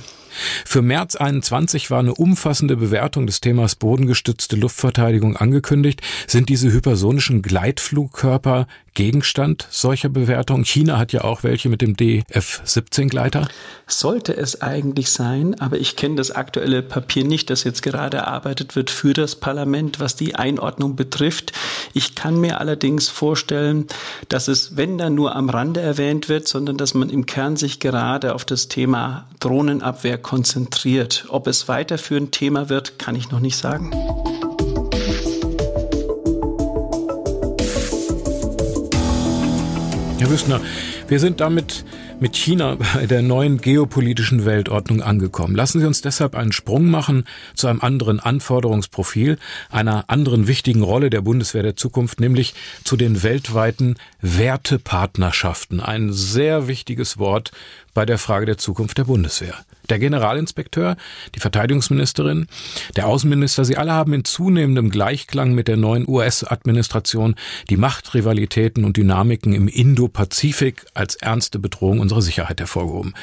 Für 0.65 0.81
März 0.81 1.15
21 1.15 1.91
war 1.91 1.99
eine 1.99 2.13
umfassende 2.13 2.77
Bewertung 2.77 3.27
des 3.27 3.41
Themas 3.41 3.75
bodengestützte 3.75 4.55
Luftverteidigung 4.55 5.35
angekündigt. 5.37 6.01
Sind 6.27 6.49
diese 6.49 6.71
hypersonischen 6.71 7.41
Gleitflugkörper 7.41 8.67
Gegenstand 8.93 9.67
solcher 9.69 10.09
Bewertungen? 10.09 10.65
China 10.65 10.97
hat 10.97 11.13
ja 11.13 11.23
auch 11.23 11.43
welche 11.43 11.69
mit 11.69 11.81
dem 11.81 11.95
DF-17-Gleiter. 11.95 13.47
Sollte 13.87 14.35
es 14.35 14.61
eigentlich 14.61 15.11
sein, 15.11 15.59
aber 15.59 15.77
ich 15.77 15.95
kenne 15.95 16.15
das 16.15 16.31
aktuelle 16.31 16.81
Papier 16.81 17.23
nicht, 17.23 17.49
das 17.49 17.63
jetzt 17.63 17.83
gerade 17.83 18.17
erarbeitet 18.17 18.75
wird 18.75 18.89
für 18.89 19.13
das 19.13 19.35
Parlament, 19.35 19.99
was 19.99 20.15
die 20.15 20.35
Einordnung 20.35 20.95
betrifft. 20.95 21.53
Ich 21.93 22.15
kann 22.15 22.39
mir 22.39 22.59
allerdings 22.59 23.07
vorstellen, 23.07 23.87
dass 24.27 24.47
es, 24.47 24.75
wenn 24.75 24.97
dann 24.97 25.15
nur 25.15 25.35
am 25.35 25.49
Rande 25.49 25.79
erwähnt 25.79 26.27
wird, 26.27 26.47
sondern 26.47 26.77
dass 26.77 26.93
man 26.93 27.09
im 27.09 27.25
Kern 27.25 27.55
sich 27.55 27.79
gerade 27.79 28.35
auf 28.35 28.45
das 28.45 28.67
Thema 28.67 29.27
Drohnenabwehr 29.39 30.17
konzentriert. 30.17 31.25
Ob 31.29 31.47
es 31.47 31.67
weiterführend 31.67 32.33
Thema 32.33 32.69
wird, 32.69 32.99
kann 32.99 33.15
ich 33.15 33.31
noch 33.31 33.39
nicht 33.39 33.57
sagen. 33.57 33.91
Herr 40.21 40.29
Wüstner, 40.29 40.61
wir 41.07 41.19
sind 41.19 41.41
damit 41.41 41.83
mit 42.19 42.35
China 42.35 42.77
bei 42.93 43.07
der 43.07 43.23
neuen 43.23 43.59
geopolitischen 43.59 44.45
Weltordnung 44.45 45.01
angekommen. 45.01 45.55
Lassen 45.55 45.81
Sie 45.81 45.87
uns 45.87 46.01
deshalb 46.01 46.35
einen 46.35 46.51
Sprung 46.51 46.91
machen 46.91 47.25
zu 47.55 47.65
einem 47.65 47.81
anderen 47.81 48.19
Anforderungsprofil, 48.19 49.39
einer 49.71 50.11
anderen 50.11 50.45
wichtigen 50.45 50.83
Rolle 50.83 51.09
der 51.09 51.21
Bundeswehr 51.21 51.63
der 51.63 51.75
Zukunft, 51.75 52.19
nämlich 52.19 52.53
zu 52.83 52.97
den 52.97 53.23
weltweiten 53.23 53.95
Wertepartnerschaften. 54.21 55.79
Ein 55.79 56.13
sehr 56.13 56.67
wichtiges 56.67 57.17
Wort 57.17 57.51
bei 57.93 58.05
der 58.05 58.17
Frage 58.17 58.45
der 58.45 58.57
Zukunft 58.57 58.97
der 58.97 59.05
Bundeswehr. 59.05 59.55
Der 59.89 59.99
Generalinspekteur, 59.99 60.95
die 61.35 61.39
Verteidigungsministerin, 61.39 62.47
der 62.95 63.07
Außenminister, 63.07 63.65
sie 63.65 63.77
alle 63.77 63.91
haben 63.91 64.13
in 64.13 64.23
zunehmendem 64.23 64.89
Gleichklang 64.89 65.53
mit 65.53 65.67
der 65.67 65.75
neuen 65.75 66.07
US-Administration 66.07 67.35
die 67.69 67.77
Machtrivalitäten 67.77 68.85
und 68.85 68.95
Dynamiken 68.97 69.53
im 69.53 69.67
Indo-Pazifik 69.67 70.85
als 70.93 71.15
ernste 71.15 71.59
Bedrohung 71.59 71.99
unserer 71.99 72.21
Sicherheit 72.21 72.59
hervorgehoben. 72.59 73.13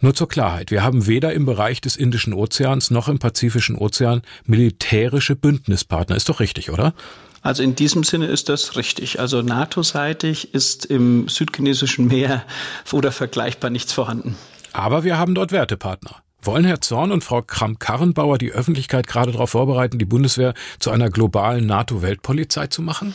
Nur 0.00 0.14
zur 0.14 0.28
Klarheit, 0.28 0.70
wir 0.70 0.82
haben 0.82 1.06
weder 1.06 1.32
im 1.32 1.46
Bereich 1.46 1.80
des 1.80 1.96
Indischen 1.96 2.34
Ozeans 2.34 2.90
noch 2.90 3.08
im 3.08 3.18
Pazifischen 3.18 3.76
Ozean 3.76 4.22
militärische 4.44 5.36
Bündnispartner. 5.36 6.16
Ist 6.16 6.28
doch 6.28 6.40
richtig, 6.40 6.70
oder? 6.70 6.94
Also 7.42 7.62
in 7.62 7.74
diesem 7.74 8.04
Sinne 8.04 8.26
ist 8.26 8.48
das 8.48 8.76
richtig. 8.76 9.20
Also 9.20 9.42
NATO-seitig 9.42 10.54
ist 10.54 10.86
im 10.86 11.28
südchinesischen 11.28 12.06
Meer 12.06 12.44
oder 12.92 13.12
vergleichbar 13.12 13.70
nichts 13.70 13.92
vorhanden. 13.92 14.36
Aber 14.72 15.04
wir 15.04 15.18
haben 15.18 15.34
dort 15.34 15.52
Wertepartner. 15.52 16.22
Wollen 16.44 16.64
Herr 16.64 16.80
Zorn 16.80 17.12
und 17.12 17.22
Frau 17.22 17.40
Kramp-Karrenbauer 17.40 18.36
die 18.36 18.50
Öffentlichkeit 18.50 19.06
gerade 19.06 19.30
darauf 19.30 19.50
vorbereiten, 19.50 20.00
die 20.00 20.04
Bundeswehr 20.04 20.54
zu 20.80 20.90
einer 20.90 21.08
globalen 21.08 21.66
NATO-Weltpolizei 21.66 22.66
zu 22.66 22.82
machen? 22.82 23.14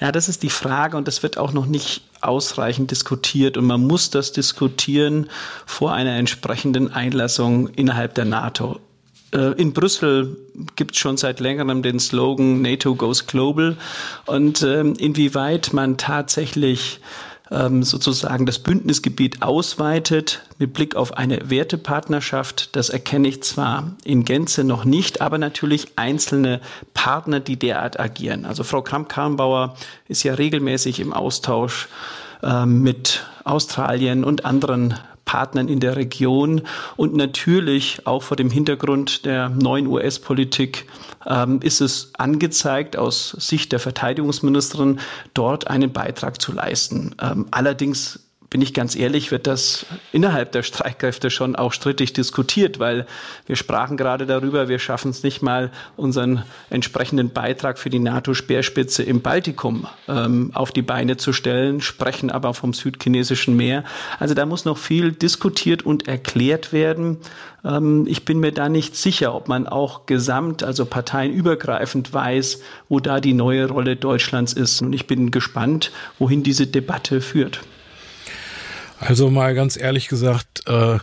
Ja, 0.00 0.10
das 0.10 0.28
ist 0.28 0.42
die 0.42 0.50
Frage 0.50 0.96
und 0.96 1.06
das 1.06 1.22
wird 1.22 1.38
auch 1.38 1.52
noch 1.52 1.66
nicht 1.66 2.02
ausreichend 2.20 2.90
diskutiert 2.90 3.56
und 3.56 3.66
man 3.66 3.86
muss 3.86 4.10
das 4.10 4.32
diskutieren 4.32 5.28
vor 5.66 5.92
einer 5.92 6.16
entsprechenden 6.16 6.92
Einlassung 6.92 7.68
innerhalb 7.68 8.14
der 8.14 8.24
NATO. 8.24 8.80
Äh, 9.34 9.52
in 9.60 9.72
Brüssel 9.72 10.36
gibt 10.76 10.92
es 10.92 10.98
schon 10.98 11.16
seit 11.16 11.40
längerem 11.40 11.82
den 11.82 11.98
Slogan 11.98 12.62
NATO 12.62 12.94
goes 12.94 13.26
global 13.26 13.76
und 14.26 14.62
ähm, 14.62 14.94
inwieweit 14.96 15.72
man 15.72 15.98
tatsächlich 15.98 17.00
ähm, 17.50 17.82
sozusagen 17.82 18.46
das 18.46 18.58
Bündnisgebiet 18.58 19.42
ausweitet 19.42 20.42
mit 20.58 20.72
Blick 20.72 20.96
auf 20.96 21.16
eine 21.16 21.50
Wertepartnerschaft, 21.50 22.74
das 22.76 22.88
erkenne 22.88 23.28
ich 23.28 23.42
zwar 23.42 23.92
in 24.04 24.24
Gänze 24.24 24.64
noch 24.64 24.84
nicht, 24.84 25.20
aber 25.20 25.36
natürlich 25.36 25.88
einzelne 25.96 26.60
Partner, 26.94 27.40
die 27.40 27.58
derart 27.58 28.00
agieren. 28.00 28.46
Also 28.46 28.64
Frau 28.64 28.82
Kramp-Karrenbauer 28.82 29.76
ist 30.08 30.22
ja 30.22 30.34
regelmäßig 30.34 31.00
im 31.00 31.12
Austausch 31.12 31.88
ähm, 32.42 32.82
mit 32.82 33.26
Australien 33.44 34.24
und 34.24 34.46
anderen 34.46 34.94
Partnern 35.24 35.68
in 35.68 35.80
der 35.80 35.96
Region 35.96 36.62
und 36.96 37.14
natürlich 37.14 38.06
auch 38.06 38.22
vor 38.22 38.36
dem 38.36 38.50
Hintergrund 38.50 39.24
der 39.24 39.48
neuen 39.48 39.86
US-Politik 39.86 40.86
ähm, 41.26 41.60
ist 41.62 41.80
es 41.80 42.12
angezeigt, 42.18 42.96
aus 42.96 43.30
Sicht 43.30 43.72
der 43.72 43.78
Verteidigungsministerin 43.78 45.00
dort 45.32 45.68
einen 45.68 45.92
Beitrag 45.92 46.40
zu 46.40 46.52
leisten. 46.52 47.14
Ähm, 47.20 47.46
allerdings 47.50 48.23
bin 48.54 48.62
ich 48.62 48.72
ganz 48.72 48.94
ehrlich, 48.94 49.32
wird 49.32 49.48
das 49.48 49.84
innerhalb 50.12 50.52
der 50.52 50.62
Streitkräfte 50.62 51.28
schon 51.28 51.56
auch 51.56 51.72
strittig 51.72 52.12
diskutiert, 52.12 52.78
weil 52.78 53.04
wir 53.46 53.56
sprachen 53.56 53.96
gerade 53.96 54.26
darüber, 54.26 54.68
wir 54.68 54.78
schaffen 54.78 55.10
es 55.10 55.24
nicht 55.24 55.42
mal, 55.42 55.72
unseren 55.96 56.44
entsprechenden 56.70 57.30
Beitrag 57.30 57.80
für 57.80 57.90
die 57.90 57.98
NATO-Speerspitze 57.98 59.02
im 59.02 59.22
Baltikum 59.22 59.88
ähm, 60.06 60.52
auf 60.54 60.70
die 60.70 60.82
Beine 60.82 61.16
zu 61.16 61.32
stellen, 61.32 61.80
sprechen 61.80 62.30
aber 62.30 62.54
vom 62.54 62.74
südchinesischen 62.74 63.56
Meer. 63.56 63.82
Also 64.20 64.34
da 64.34 64.46
muss 64.46 64.64
noch 64.64 64.78
viel 64.78 65.10
diskutiert 65.10 65.82
und 65.82 66.06
erklärt 66.06 66.72
werden. 66.72 67.18
Ähm, 67.64 68.06
ich 68.06 68.24
bin 68.24 68.38
mir 68.38 68.52
da 68.52 68.68
nicht 68.68 68.94
sicher, 68.94 69.34
ob 69.34 69.48
man 69.48 69.66
auch 69.66 70.06
gesamt, 70.06 70.62
also 70.62 70.86
parteienübergreifend 70.86 72.14
weiß, 72.14 72.60
wo 72.88 73.00
da 73.00 73.18
die 73.18 73.34
neue 73.34 73.66
Rolle 73.66 73.96
Deutschlands 73.96 74.52
ist. 74.52 74.80
Und 74.80 74.92
ich 74.92 75.08
bin 75.08 75.32
gespannt, 75.32 75.90
wohin 76.20 76.44
diese 76.44 76.68
Debatte 76.68 77.20
führt. 77.20 77.62
Also 79.06 79.30
mal 79.30 79.54
ganz 79.54 79.76
ehrlich 79.76 80.08
gesagt, 80.08 80.62
äh, 80.66 80.98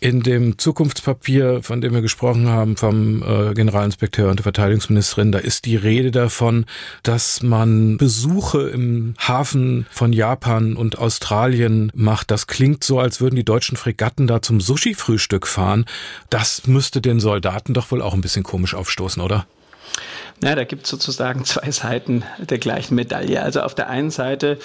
in 0.00 0.22
dem 0.22 0.56
Zukunftspapier, 0.56 1.62
von 1.62 1.82
dem 1.82 1.92
wir 1.92 2.00
gesprochen 2.00 2.48
haben, 2.48 2.78
vom 2.78 3.22
äh, 3.22 3.52
Generalinspekteur 3.52 4.30
und 4.30 4.36
der 4.36 4.44
Verteidigungsministerin, 4.44 5.30
da 5.30 5.40
ist 5.40 5.66
die 5.66 5.76
Rede 5.76 6.10
davon, 6.10 6.64
dass 7.02 7.42
man 7.42 7.98
Besuche 7.98 8.70
im 8.70 9.14
Hafen 9.18 9.86
von 9.90 10.14
Japan 10.14 10.74
und 10.74 10.96
Australien 10.96 11.92
macht. 11.94 12.30
Das 12.30 12.46
klingt 12.46 12.82
so, 12.82 12.98
als 12.98 13.20
würden 13.20 13.36
die 13.36 13.44
deutschen 13.44 13.76
Fregatten 13.76 14.26
da 14.26 14.40
zum 14.40 14.62
Sushi-Frühstück 14.62 15.46
fahren. 15.46 15.84
Das 16.30 16.66
müsste 16.66 17.02
den 17.02 17.20
Soldaten 17.20 17.74
doch 17.74 17.90
wohl 17.90 18.00
auch 18.00 18.14
ein 18.14 18.22
bisschen 18.22 18.42
komisch 18.42 18.74
aufstoßen, 18.74 19.22
oder? 19.22 19.46
Ja, 20.42 20.54
da 20.54 20.64
gibt 20.64 20.84
es 20.84 20.90
sozusagen 20.90 21.44
zwei 21.44 21.70
Seiten 21.70 22.22
der 22.38 22.58
gleichen 22.58 22.94
Medaille. 22.94 23.42
Also 23.42 23.60
auf 23.60 23.74
der 23.74 23.88
einen 23.88 24.10
Seite, 24.10 24.58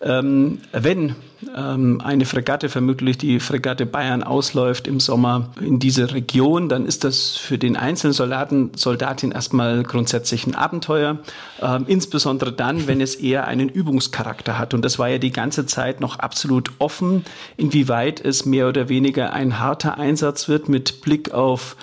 ähm, 0.00 0.60
wenn 0.72 1.16
ähm, 1.56 2.00
eine 2.02 2.24
Fregatte, 2.24 2.68
vermutlich 2.68 3.18
die 3.18 3.40
Fregatte 3.40 3.86
Bayern, 3.86 4.22
ausläuft 4.22 4.86
im 4.86 5.00
Sommer 5.00 5.50
in 5.60 5.78
diese 5.78 6.12
Region, 6.12 6.68
dann 6.68 6.86
ist 6.86 7.04
das 7.04 7.36
für 7.36 7.58
den 7.58 7.76
einzelnen 7.76 8.12
Soldaten, 8.12 8.72
Soldatin 8.76 9.32
erstmal 9.32 9.82
grundsätzlich 9.82 10.46
ein 10.46 10.54
Abenteuer. 10.54 11.18
Ähm, 11.60 11.84
insbesondere 11.86 12.52
dann, 12.52 12.86
wenn 12.86 13.00
es 13.00 13.14
eher 13.14 13.46
einen 13.46 13.68
Übungscharakter 13.68 14.58
hat. 14.58 14.74
Und 14.74 14.84
das 14.84 14.98
war 14.98 15.08
ja 15.08 15.18
die 15.18 15.32
ganze 15.32 15.66
Zeit 15.66 16.00
noch 16.00 16.18
absolut 16.18 16.70
offen, 16.78 17.24
inwieweit 17.56 18.24
es 18.24 18.44
mehr 18.44 18.68
oder 18.68 18.88
weniger 18.88 19.32
ein 19.32 19.58
harter 19.58 19.98
Einsatz 19.98 20.48
wird 20.48 20.68
mit 20.68 21.00
Blick 21.00 21.32
auf 21.32 21.76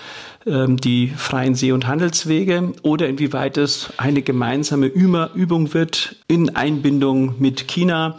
die 0.44 1.08
freien 1.16 1.54
See- 1.54 1.72
und 1.72 1.86
Handelswege 1.86 2.72
oder 2.82 3.08
inwieweit 3.08 3.56
es 3.56 3.92
eine 3.96 4.22
gemeinsame 4.22 4.86
Übung 4.86 5.74
wird 5.74 6.16
in 6.26 6.56
Einbindung 6.56 7.36
mit 7.38 7.68
China, 7.68 8.18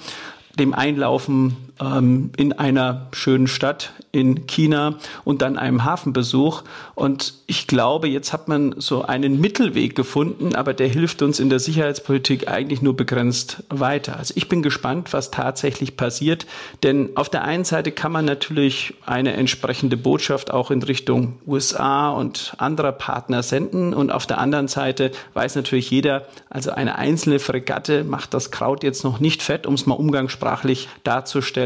dem 0.58 0.74
Einlaufen 0.74 1.58
ähm, 1.82 2.32
in 2.38 2.54
einer 2.54 3.08
schönen 3.14 3.48
Stadt 3.48 3.94
in 4.12 4.46
China 4.46 5.00
und 5.24 5.42
dann 5.42 5.58
einem 5.58 5.84
Hafenbesuch. 5.84 6.64
Und 6.94 7.34
ich 7.48 7.66
glaube, 7.66 8.08
jetzt 8.08 8.32
hat 8.32 8.48
man 8.48 8.76
so 8.78 9.02
einen 9.02 9.42
Mittelweg 9.42 9.96
gefunden, 9.96 10.56
aber 10.56 10.74
der 10.74 10.88
hilft 10.88 11.22
uns 11.24 11.40
in 11.40 11.50
der 11.50 11.60
Sicherheitspolitik 11.60 12.48
eigentlich 12.48 12.82
nur 12.82 12.96
begrenzt 12.96 13.64
weiter. 13.70 14.18
Also 14.18 14.34
ich 14.38 14.48
bin 14.50 14.62
gespannt, 14.62 15.14
was 15.14 15.32
tatsächlich 15.32 15.98
passiert, 15.98 16.46
denn 16.84 17.10
auf 17.16 17.30
der 17.30 17.44
einen 17.44 17.66
Seite 17.66 17.92
kann 17.92 18.12
man 18.12 18.26
natürlich 18.26 18.94
eine 19.06 19.34
entsprechende 19.34 19.98
Botschaft 19.98 20.52
auch 20.52 20.70
in 20.70 20.84
Richtung 20.84 21.40
USA 21.48 22.10
und 22.10 22.54
anderer 22.60 22.92
Partner 22.92 23.42
senden 23.42 23.94
und 23.94 24.12
auf 24.12 24.28
der 24.28 24.38
anderen 24.38 24.68
Seite 24.68 25.12
weiß 25.34 25.56
natürlich 25.56 25.90
jeder, 25.90 26.28
also 26.50 26.72
eine 26.72 27.00
einzelne 27.00 27.40
Fregatte 27.40 28.04
macht 28.04 28.34
das 28.36 28.52
Kraut 28.52 28.84
jetzt 28.84 29.04
noch 29.04 29.20
nicht 29.20 29.42
fett, 29.42 29.66
um 29.66 29.74
es 29.74 29.88
mal 29.88 29.96
umgangssprachlich 29.96 30.88
darzustellen. 31.04 31.63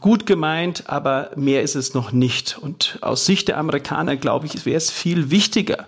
Gut 0.00 0.26
gemeint, 0.26 0.84
aber 0.86 1.30
mehr 1.36 1.62
ist 1.62 1.74
es 1.74 1.94
noch 1.94 2.12
nicht. 2.12 2.58
Und 2.60 2.98
aus 3.00 3.26
Sicht 3.26 3.48
der 3.48 3.58
Amerikaner, 3.58 4.16
glaube 4.16 4.46
ich, 4.46 4.66
wäre 4.66 4.76
es 4.76 4.90
viel 4.90 5.30
wichtiger, 5.30 5.86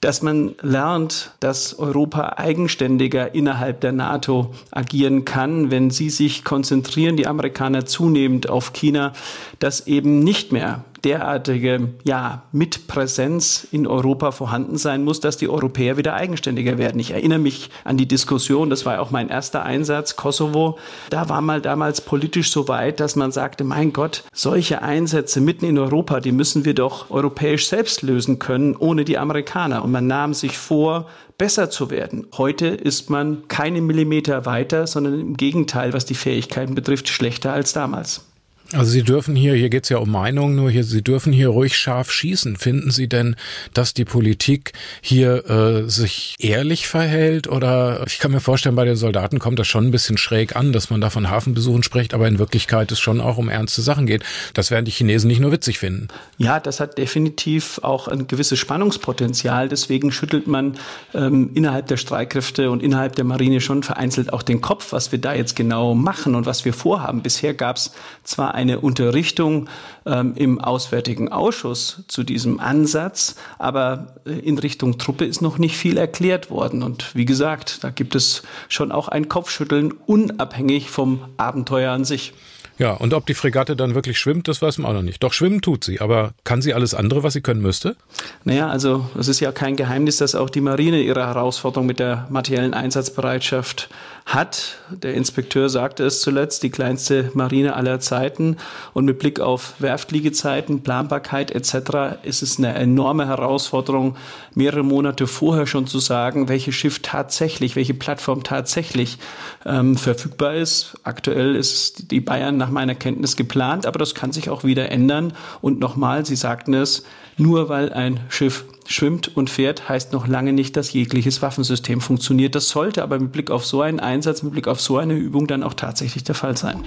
dass 0.00 0.22
man 0.22 0.54
lernt, 0.60 1.32
dass 1.40 1.78
Europa 1.78 2.34
eigenständiger 2.36 3.34
innerhalb 3.34 3.80
der 3.80 3.92
NATO 3.92 4.54
agieren 4.70 5.24
kann, 5.24 5.70
wenn 5.70 5.90
sie 5.90 6.10
sich 6.10 6.44
konzentrieren, 6.44 7.16
die 7.16 7.26
Amerikaner 7.26 7.86
zunehmend 7.86 8.48
auf 8.48 8.72
China, 8.72 9.12
dass 9.58 9.86
eben 9.86 10.20
nicht 10.20 10.52
mehr 10.52 10.84
derartige 11.04 11.94
ja, 12.04 12.42
Mitpräsenz 12.52 13.66
in 13.70 13.86
Europa 13.86 14.32
vorhanden 14.32 14.76
sein 14.78 15.04
muss, 15.04 15.20
dass 15.20 15.36
die 15.36 15.48
Europäer 15.48 15.96
wieder 15.96 16.14
eigenständiger 16.14 16.78
werden. 16.78 17.00
Ich 17.00 17.12
erinnere 17.12 17.38
mich 17.38 17.70
an 17.84 17.96
die 17.96 18.08
Diskussion, 18.08 18.70
das 18.70 18.86
war 18.86 19.00
auch 19.00 19.10
mein 19.10 19.28
erster 19.28 19.62
Einsatz, 19.64 20.16
Kosovo. 20.16 20.78
Da 21.10 21.28
war 21.28 21.40
mal 21.40 21.60
damals 21.60 22.00
politisch 22.00 22.50
so 22.50 22.68
weit, 22.68 23.00
dass 23.00 23.16
man 23.16 23.32
sagte, 23.32 23.64
mein 23.64 23.92
Gott, 23.92 24.24
solche 24.32 24.82
Einsätze 24.82 25.40
mitten 25.40 25.64
in 25.64 25.78
Europa, 25.78 26.20
die 26.20 26.32
müssen 26.32 26.64
wir 26.64 26.74
doch 26.74 27.10
europäisch 27.10 27.68
selbst 27.68 28.02
lösen 28.02 28.38
können, 28.38 28.76
ohne 28.76 29.04
die 29.04 29.18
Amerikaner. 29.18 29.84
Und 29.84 29.92
man 29.92 30.06
nahm 30.06 30.34
sich 30.34 30.58
vor, 30.58 31.06
besser 31.38 31.70
zu 31.70 31.90
werden. 31.90 32.26
Heute 32.36 32.66
ist 32.66 33.10
man 33.10 33.46
keine 33.48 33.80
Millimeter 33.80 34.46
weiter, 34.46 34.86
sondern 34.86 35.20
im 35.20 35.36
Gegenteil, 35.36 35.92
was 35.92 36.06
die 36.06 36.14
Fähigkeiten 36.14 36.74
betrifft, 36.74 37.08
schlechter 37.08 37.52
als 37.52 37.72
damals. 37.72 38.24
Also 38.72 38.90
Sie 38.90 39.02
dürfen 39.02 39.36
hier, 39.36 39.54
hier 39.54 39.70
geht's 39.70 39.88
ja 39.90 39.98
um 39.98 40.10
Meinungen, 40.10 40.56
nur 40.56 40.70
hier, 40.70 40.82
Sie 40.82 41.02
dürfen 41.02 41.32
hier 41.32 41.48
ruhig 41.50 41.76
scharf 41.76 42.10
schießen. 42.10 42.56
Finden 42.56 42.90
Sie 42.90 43.08
denn, 43.08 43.36
dass 43.72 43.94
die 43.94 44.04
Politik 44.04 44.72
hier 45.00 45.48
äh, 45.48 45.88
sich 45.88 46.34
ehrlich 46.40 46.88
verhält? 46.88 47.46
Oder 47.46 48.02
ich 48.06 48.18
kann 48.18 48.32
mir 48.32 48.40
vorstellen, 48.40 48.74
bei 48.74 48.84
den 48.84 48.96
Soldaten 48.96 49.38
kommt 49.38 49.58
das 49.60 49.68
schon 49.68 49.86
ein 49.86 49.90
bisschen 49.92 50.18
schräg 50.18 50.56
an, 50.56 50.72
dass 50.72 50.90
man 50.90 51.00
da 51.00 51.10
von 51.10 51.30
Hafenbesuchen 51.30 51.84
spricht, 51.84 52.12
aber 52.12 52.26
in 52.26 52.40
Wirklichkeit 52.40 52.90
es 52.90 52.98
schon 52.98 53.20
auch 53.20 53.38
um 53.38 53.48
ernste 53.48 53.82
Sachen 53.82 54.06
geht. 54.06 54.24
Das 54.54 54.72
werden 54.72 54.84
die 54.84 54.90
Chinesen 54.90 55.28
nicht 55.28 55.40
nur 55.40 55.52
witzig 55.52 55.78
finden. 55.78 56.08
Ja, 56.36 56.58
das 56.58 56.80
hat 56.80 56.98
definitiv 56.98 57.78
auch 57.82 58.08
ein 58.08 58.26
gewisses 58.26 58.58
Spannungspotenzial. 58.58 59.68
Deswegen 59.68 60.10
schüttelt 60.10 60.48
man 60.48 60.74
ähm, 61.14 61.50
innerhalb 61.54 61.86
der 61.86 61.98
Streitkräfte 61.98 62.70
und 62.72 62.82
innerhalb 62.82 63.14
der 63.14 63.24
Marine 63.24 63.60
schon 63.60 63.84
vereinzelt 63.84 64.32
auch 64.32 64.42
den 64.42 64.60
Kopf, 64.60 64.90
was 64.90 65.12
wir 65.12 65.20
da 65.20 65.34
jetzt 65.34 65.54
genau 65.54 65.94
machen 65.94 66.34
und 66.34 66.46
was 66.46 66.64
wir 66.64 66.72
vorhaben. 66.72 67.22
Bisher 67.22 67.54
gab's 67.54 67.92
zwar 68.24 68.55
eine 68.56 68.80
Unterrichtung 68.80 69.68
ähm, 70.06 70.34
im 70.34 70.60
Auswärtigen 70.60 71.30
Ausschuss 71.30 72.02
zu 72.08 72.24
diesem 72.24 72.58
Ansatz, 72.58 73.36
aber 73.58 74.14
äh, 74.26 74.32
in 74.32 74.58
Richtung 74.58 74.98
Truppe 74.98 75.24
ist 75.26 75.42
noch 75.42 75.58
nicht 75.58 75.76
viel 75.76 75.98
erklärt 75.98 76.50
worden. 76.50 76.82
Und 76.82 77.14
wie 77.14 77.26
gesagt, 77.26 77.84
da 77.84 77.90
gibt 77.90 78.14
es 78.14 78.42
schon 78.68 78.90
auch 78.90 79.08
ein 79.08 79.28
Kopfschütteln, 79.28 79.92
unabhängig 79.92 80.90
vom 80.90 81.20
Abenteuer 81.36 81.92
an 81.92 82.04
sich. 82.04 82.32
Ja, 82.78 82.92
und 82.92 83.14
ob 83.14 83.24
die 83.26 83.34
Fregatte 83.34 83.74
dann 83.74 83.94
wirklich 83.94 84.18
schwimmt, 84.18 84.48
das 84.48 84.60
weiß 84.60 84.78
man 84.78 84.90
auch 84.90 84.94
noch 84.94 85.02
nicht. 85.02 85.22
Doch 85.22 85.32
schwimmen 85.32 85.62
tut 85.62 85.82
sie, 85.82 86.00
aber 86.00 86.34
kann 86.44 86.60
sie 86.60 86.74
alles 86.74 86.94
andere, 86.94 87.22
was 87.22 87.32
sie 87.32 87.40
können 87.40 87.62
müsste? 87.62 87.96
Naja, 88.44 88.68
also 88.68 89.08
es 89.18 89.28
ist 89.28 89.40
ja 89.40 89.50
kein 89.50 89.76
Geheimnis, 89.76 90.18
dass 90.18 90.34
auch 90.34 90.50
die 90.50 90.60
Marine 90.60 91.00
ihre 91.00 91.26
Herausforderung 91.26 91.86
mit 91.86 92.00
der 92.00 92.26
materiellen 92.28 92.74
Einsatzbereitschaft 92.74 93.88
hat. 94.26 94.78
Der 94.90 95.14
Inspekteur 95.14 95.68
sagte 95.68 96.04
es 96.04 96.20
zuletzt, 96.20 96.64
die 96.64 96.70
kleinste 96.70 97.30
Marine 97.34 97.76
aller 97.76 98.00
Zeiten. 98.00 98.56
Und 98.92 99.04
mit 99.04 99.20
Blick 99.20 99.38
auf 99.38 99.74
Werftliegezeiten, 99.78 100.82
Planbarkeit 100.82 101.52
etc. 101.52 102.18
ist 102.24 102.42
es 102.42 102.58
eine 102.58 102.74
enorme 102.74 103.28
Herausforderung, 103.28 104.16
mehrere 104.54 104.82
Monate 104.82 105.28
vorher 105.28 105.68
schon 105.68 105.86
zu 105.86 106.00
sagen, 106.00 106.48
welches 106.48 106.74
Schiff 106.74 107.00
tatsächlich, 107.02 107.76
welche 107.76 107.94
Plattform 107.94 108.42
tatsächlich 108.42 109.18
ähm, 109.64 109.96
verfügbar 109.96 110.54
ist. 110.54 110.96
Aktuell 111.04 111.54
ist 111.54 112.10
die 112.10 112.20
Bayern 112.20 112.56
nach 112.56 112.70
meiner 112.70 112.96
Kenntnis 112.96 113.36
geplant, 113.36 113.86
aber 113.86 114.00
das 114.00 114.16
kann 114.16 114.32
sich 114.32 114.50
auch 114.50 114.64
wieder 114.64 114.90
ändern. 114.90 115.34
Und 115.60 115.78
nochmal, 115.78 116.26
Sie 116.26 116.36
sagten 116.36 116.74
es, 116.74 117.04
nur 117.36 117.68
weil 117.68 117.92
ein 117.92 118.20
Schiff 118.28 118.64
schwimmt 118.86 119.36
und 119.36 119.50
fährt, 119.50 119.88
heißt 119.88 120.12
noch 120.12 120.26
lange 120.26 120.52
nicht, 120.52 120.76
dass 120.76 120.92
jegliches 120.92 121.42
Waffensystem 121.42 122.00
funktioniert. 122.00 122.54
Das 122.54 122.68
sollte 122.68 123.02
aber 123.02 123.18
mit 123.18 123.32
Blick 123.32 123.50
auf 123.50 123.66
so 123.66 123.82
einen 123.82 124.00
Einsatz, 124.00 124.42
mit 124.42 124.52
Blick 124.52 124.68
auf 124.68 124.80
so 124.80 124.98
eine 124.98 125.14
Übung 125.14 125.46
dann 125.46 125.62
auch 125.62 125.74
tatsächlich 125.74 126.24
der 126.24 126.34
Fall 126.34 126.56
sein. 126.56 126.82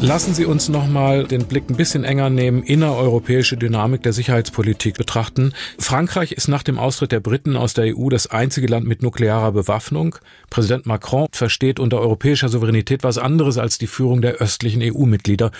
Lassen 0.00 0.32
Sie 0.32 0.44
uns 0.44 0.68
nochmal 0.68 1.24
den 1.24 1.46
Blick 1.46 1.68
ein 1.68 1.76
bisschen 1.76 2.04
enger 2.04 2.30
nehmen, 2.30 2.62
innereuropäische 2.62 3.56
Dynamik 3.56 4.04
der 4.04 4.12
Sicherheitspolitik 4.12 4.96
betrachten. 4.96 5.52
Frankreich 5.76 6.30
ist 6.30 6.46
nach 6.46 6.62
dem 6.62 6.78
Austritt 6.78 7.10
der 7.10 7.18
Briten 7.18 7.56
aus 7.56 7.74
der 7.74 7.96
EU 7.96 8.08
das 8.08 8.28
einzige 8.28 8.68
Land 8.68 8.86
mit 8.86 9.02
nuklearer 9.02 9.50
Bewaffnung. 9.50 10.14
Präsident 10.50 10.86
Macron 10.86 11.26
versteht 11.32 11.80
unter 11.80 12.00
europäischer 12.00 12.48
Souveränität 12.48 13.02
was 13.02 13.18
anderes 13.18 13.58
als 13.58 13.78
die 13.78 13.88
Führung 13.88 14.22
der 14.22 14.34
östlichen 14.34 14.82
EU-Mitglieder. 14.82 15.50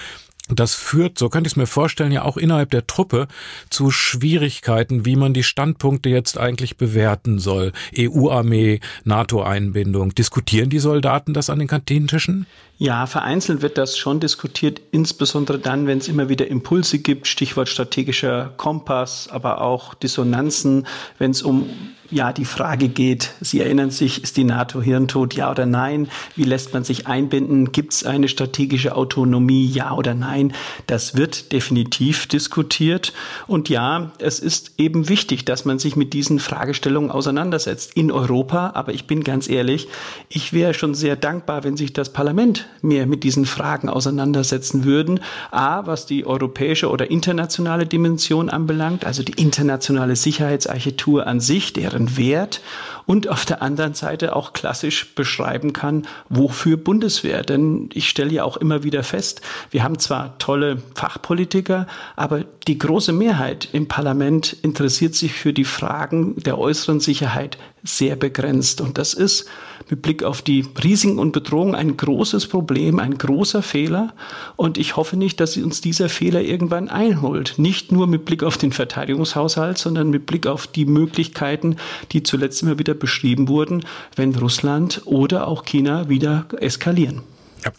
Das 0.48 0.74
führt, 0.74 1.18
so 1.18 1.28
könnte 1.28 1.48
ich 1.48 1.52
es 1.52 1.56
mir 1.56 1.66
vorstellen, 1.66 2.12
ja 2.12 2.24
auch 2.24 2.36
innerhalb 2.36 2.70
der 2.70 2.86
Truppe 2.86 3.28
zu 3.70 3.90
Schwierigkeiten, 3.90 5.04
wie 5.04 5.16
man 5.16 5.34
die 5.34 5.42
Standpunkte 5.42 6.08
jetzt 6.08 6.38
eigentlich 6.38 6.76
bewerten 6.76 7.38
soll. 7.38 7.72
EU-Armee, 7.96 8.80
NATO-Einbindung. 9.04 10.14
Diskutieren 10.14 10.70
die 10.70 10.78
Soldaten 10.78 11.34
das 11.34 11.50
an 11.50 11.58
den 11.58 11.68
Kantinentischen? 11.68 12.46
Ja, 12.78 13.06
vereinzelt 13.06 13.60
wird 13.60 13.76
das 13.76 13.98
schon 13.98 14.20
diskutiert, 14.20 14.80
insbesondere 14.92 15.58
dann, 15.58 15.88
wenn 15.88 15.98
es 15.98 16.06
immer 16.06 16.28
wieder 16.28 16.46
Impulse 16.46 17.00
gibt, 17.00 17.26
Stichwort 17.26 17.68
strategischer 17.68 18.54
Kompass, 18.56 19.28
aber 19.28 19.60
auch 19.60 19.94
Dissonanzen, 19.94 20.86
wenn 21.18 21.32
es 21.32 21.42
um 21.42 21.68
ja, 22.10 22.32
die 22.32 22.46
Frage 22.46 22.88
geht, 22.88 23.32
Sie 23.40 23.60
erinnern 23.60 23.90
sich, 23.90 24.22
ist 24.22 24.38
die 24.38 24.44
NATO 24.44 24.80
hirntot, 24.80 25.34
ja 25.34 25.50
oder 25.50 25.66
nein? 25.66 26.08
Wie 26.36 26.44
lässt 26.44 26.72
man 26.72 26.82
sich 26.82 27.06
einbinden? 27.06 27.70
Gibt 27.72 27.92
es 27.92 28.06
eine 28.06 28.28
strategische 28.28 28.96
Autonomie, 28.96 29.66
ja 29.66 29.92
oder 29.92 30.14
nein? 30.14 30.54
Das 30.86 31.16
wird 31.16 31.52
definitiv 31.52 32.26
diskutiert. 32.26 33.12
Und 33.46 33.68
ja, 33.68 34.12
es 34.18 34.38
ist 34.38 34.72
eben 34.78 35.08
wichtig, 35.10 35.44
dass 35.44 35.66
man 35.66 35.78
sich 35.78 35.96
mit 35.96 36.14
diesen 36.14 36.38
Fragestellungen 36.38 37.10
auseinandersetzt 37.10 37.92
in 37.94 38.10
Europa. 38.10 38.72
Aber 38.74 38.94
ich 38.94 39.06
bin 39.06 39.22
ganz 39.22 39.48
ehrlich, 39.48 39.88
ich 40.30 40.54
wäre 40.54 40.72
schon 40.72 40.94
sehr 40.94 41.16
dankbar, 41.16 41.62
wenn 41.64 41.76
sich 41.76 41.92
das 41.92 42.12
Parlament 42.12 42.68
mehr 42.80 43.06
mit 43.06 43.22
diesen 43.22 43.44
Fragen 43.44 43.90
auseinandersetzen 43.90 44.84
würden. 44.84 45.20
A, 45.50 45.86
was 45.86 46.06
die 46.06 46.24
europäische 46.24 46.88
oder 46.88 47.10
internationale 47.10 47.86
Dimension 47.86 48.48
anbelangt, 48.48 49.04
also 49.04 49.22
die 49.22 49.32
internationale 49.32 50.16
Sicherheitsarchitektur 50.16 51.26
an 51.26 51.40
sich, 51.40 51.74
deren 51.74 51.97
ihren 51.98 52.16
Wert 52.16 52.60
und 53.06 53.28
auf 53.28 53.44
der 53.44 53.62
anderen 53.62 53.94
Seite 53.94 54.36
auch 54.36 54.52
klassisch 54.52 55.14
beschreiben 55.14 55.72
kann, 55.72 56.06
wofür 56.28 56.76
Bundeswehr. 56.76 57.42
Denn 57.42 57.88
ich 57.94 58.08
stelle 58.08 58.32
ja 58.32 58.44
auch 58.44 58.56
immer 58.56 58.82
wieder 58.82 59.02
fest, 59.02 59.40
wir 59.70 59.82
haben 59.82 59.98
zwar 59.98 60.38
tolle 60.38 60.82
Fachpolitiker, 60.94 61.86
aber 62.16 62.44
die 62.66 62.78
große 62.78 63.12
Mehrheit 63.12 63.68
im 63.72 63.88
Parlament 63.88 64.56
interessiert 64.62 65.14
sich 65.14 65.32
für 65.32 65.52
die 65.52 65.64
Fragen 65.64 66.36
der 66.36 66.58
äußeren 66.58 67.00
Sicherheit 67.00 67.58
sehr 67.82 68.16
begrenzt. 68.16 68.80
Und 68.80 68.98
das 68.98 69.14
ist 69.14 69.46
mit 69.90 70.02
Blick 70.02 70.22
auf 70.22 70.42
die 70.42 70.66
Risiken 70.82 71.18
und 71.18 71.32
Bedrohungen 71.32 71.74
ein 71.74 71.96
großes 71.96 72.46
Problem, 72.46 72.98
ein 72.98 73.16
großer 73.18 73.62
Fehler. 73.62 74.14
Und 74.56 74.78
ich 74.78 74.96
hoffe 74.96 75.16
nicht, 75.16 75.40
dass 75.40 75.56
uns 75.56 75.80
dieser 75.80 76.08
Fehler 76.08 76.42
irgendwann 76.42 76.88
einholt. 76.88 77.54
Nicht 77.56 77.92
nur 77.92 78.06
mit 78.06 78.24
Blick 78.24 78.42
auf 78.42 78.58
den 78.58 78.72
Verteidigungshaushalt, 78.72 79.78
sondern 79.78 80.10
mit 80.10 80.26
Blick 80.26 80.46
auf 80.46 80.66
die 80.66 80.84
Möglichkeiten, 80.84 81.76
die 82.12 82.22
zuletzt 82.22 82.62
immer 82.62 82.78
wieder 82.78 82.94
beschrieben 82.94 83.48
wurden, 83.48 83.84
wenn 84.16 84.34
Russland 84.34 85.02
oder 85.04 85.48
auch 85.48 85.64
China 85.64 86.08
wieder 86.08 86.46
eskalieren. 86.60 87.22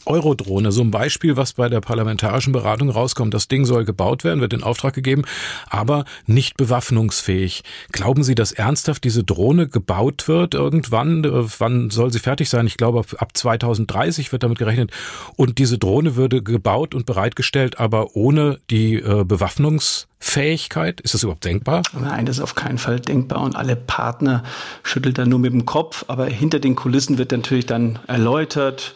Eurodrohne, 0.06 0.72
so 0.72 0.82
ein 0.82 0.92
Beispiel, 0.92 1.38
was 1.38 1.54
bei 1.54 1.70
der 1.70 1.82
parlamentarischen 1.82 2.54
Beratung 2.54 2.90
rauskommt. 2.90 3.34
Das 3.34 3.48
Ding 3.48 3.66
soll 3.66 3.86
gebaut 3.86 4.24
werden, 4.24 4.42
wird 4.42 4.54
in 4.54 4.64
Auftrag 4.64 4.94
gegeben, 4.94 5.24
aber 5.70 6.06
nicht 6.26 6.58
bewaffnungsfähig. 6.58 7.64
Glauben 7.92 8.24
Sie, 8.24 8.36
dass 8.36 8.52
ernsthaft 8.52 9.04
diese 9.04 9.24
Drohne 9.24 9.68
gebaut 9.68 10.28
wird 10.28 10.54
irgendwann? 10.54 11.24
Äh, 11.24 11.46
wann 11.60 11.90
soll 11.90 12.12
sie 12.12 12.20
fertig 12.20 12.50
sein? 12.50 12.68
Ich 12.68 12.78
glaube, 12.78 13.04
ab 13.18 13.36
2030 13.36 14.32
wird 14.32 14.44
damit 14.44 14.58
gerechnet. 14.58 14.92
Und 15.36 15.58
diese 15.58 15.78
Drohne 15.78 16.16
würde 16.16 16.42
gebaut 16.42 16.94
und 16.96 17.06
bereitgestellt, 17.06 17.80
aber 17.80 18.16
ohne 18.16 18.60
die 18.70 18.96
äh, 18.96 19.24
Bewaffnungsfähigkeit? 19.24 21.02
Ist 21.02 21.14
das 21.14 21.24
überhaupt 21.24 21.46
denkbar? 21.46 21.84
Nein, 22.00 22.26
das 22.26 22.38
ist 22.38 22.44
auf 22.44 22.56
keinen 22.56 22.78
Fall 22.78 23.00
denkbar 23.00 23.42
und 23.42 23.56
alle 23.56 23.76
Partner 23.76 24.44
schüttelt 24.84 25.18
da 25.18 25.26
nur 25.26 25.40
mit 25.40 25.54
dem 25.54 25.66
Kopf, 25.66 26.06
aber 26.08 26.26
hinter 26.26 26.60
den 26.60 26.76
Kulissen 26.76 27.18
wird 27.18 27.32
natürlich 27.32 27.66
dann 27.66 28.00
erläutert, 28.08 28.94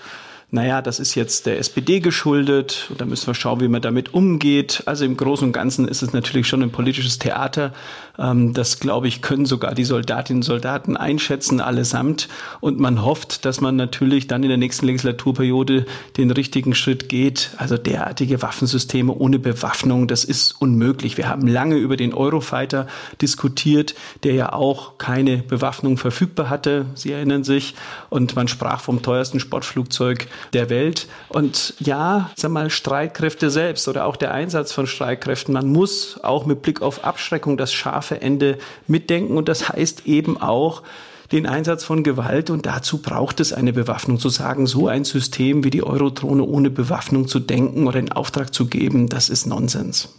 naja, 0.53 0.83
das 0.83 0.99
ist 0.99 1.15
jetzt 1.15 1.47
der 1.47 1.57
SPD 1.57 1.99
geschuldet 1.99 2.85
und 2.91 3.01
da 3.01 3.05
müssen 3.05 3.25
wir 3.25 3.33
schauen, 3.33 3.59
wie 3.59 3.67
man 3.67 3.81
damit 3.81 4.13
umgeht. 4.13 4.83
Also 4.85 5.03
im 5.03 5.17
Großen 5.17 5.47
und 5.47 5.51
Ganzen 5.51 5.87
ist 5.87 6.03
es 6.03 6.13
natürlich 6.13 6.47
schon 6.47 6.61
ein 6.61 6.69
politisches 6.69 7.17
Theater. 7.17 7.73
Ähm, 8.17 8.53
das, 8.53 8.79
glaube 8.79 9.07
ich, 9.07 9.21
können 9.21 9.45
sogar 9.45 9.73
die 9.73 9.85
Soldatinnen 9.85 10.39
und 10.39 10.43
Soldaten 10.43 10.97
einschätzen, 10.97 11.61
allesamt. 11.61 12.27
Und 12.59 12.79
man 12.79 13.03
hofft, 13.03 13.45
dass 13.45 13.61
man 13.61 13.75
natürlich 13.75 14.27
dann 14.27 14.43
in 14.43 14.49
der 14.49 14.57
nächsten 14.57 14.85
Legislaturperiode 14.85 15.85
den 16.17 16.31
richtigen 16.31 16.75
Schritt 16.75 17.09
geht. 17.09 17.51
Also 17.57 17.77
derartige 17.77 18.41
Waffensysteme 18.41 19.13
ohne 19.13 19.39
Bewaffnung, 19.39 20.07
das 20.07 20.23
ist 20.23 20.61
unmöglich. 20.61 21.17
Wir 21.17 21.27
haben 21.27 21.47
lange 21.47 21.75
über 21.75 21.97
den 21.97 22.13
Eurofighter 22.13 22.87
diskutiert, 23.21 23.95
der 24.23 24.33
ja 24.35 24.53
auch 24.53 24.97
keine 24.97 25.37
Bewaffnung 25.37 25.97
verfügbar 25.97 26.49
hatte. 26.49 26.85
Sie 26.95 27.11
erinnern 27.11 27.43
sich. 27.43 27.75
Und 28.09 28.35
man 28.35 28.47
sprach 28.47 28.81
vom 28.81 29.01
teuersten 29.01 29.39
Sportflugzeug 29.39 30.27
der 30.53 30.69
Welt. 30.69 31.07
Und 31.29 31.73
ja, 31.79 32.29
sag 32.35 32.51
mal, 32.51 32.69
Streitkräfte 32.69 33.49
selbst 33.49 33.87
oder 33.87 34.05
auch 34.05 34.15
der 34.15 34.33
Einsatz 34.33 34.71
von 34.71 34.85
Streitkräften, 34.85 35.53
man 35.53 35.67
muss 35.67 36.19
auch 36.23 36.45
mit 36.45 36.61
Blick 36.61 36.81
auf 36.81 37.03
Abschreckung 37.03 37.57
das 37.57 37.73
scharfe 37.73 38.02
Ende 38.11 38.57
mitdenken. 38.87 39.37
Und 39.37 39.49
das 39.49 39.69
heißt 39.69 40.05
eben 40.05 40.39
auch, 40.39 40.83
den 41.31 41.47
Einsatz 41.47 41.83
von 41.83 42.03
Gewalt 42.03 42.49
und 42.49 42.65
dazu 42.65 42.99
braucht 42.99 43.39
es 43.39 43.53
eine 43.53 43.73
Bewaffnung. 43.73 44.19
Zu 44.19 44.29
sagen, 44.29 44.67
so 44.67 44.87
ein 44.87 45.03
System 45.03 45.63
wie 45.63 45.71
die 45.71 45.83
Eurozone 45.83 46.43
ohne 46.43 46.69
Bewaffnung 46.69 47.27
zu 47.27 47.39
denken 47.39 47.87
oder 47.87 47.99
in 47.99 48.11
Auftrag 48.11 48.53
zu 48.53 48.67
geben, 48.67 49.09
das 49.09 49.29
ist 49.29 49.47
Nonsens. 49.47 50.09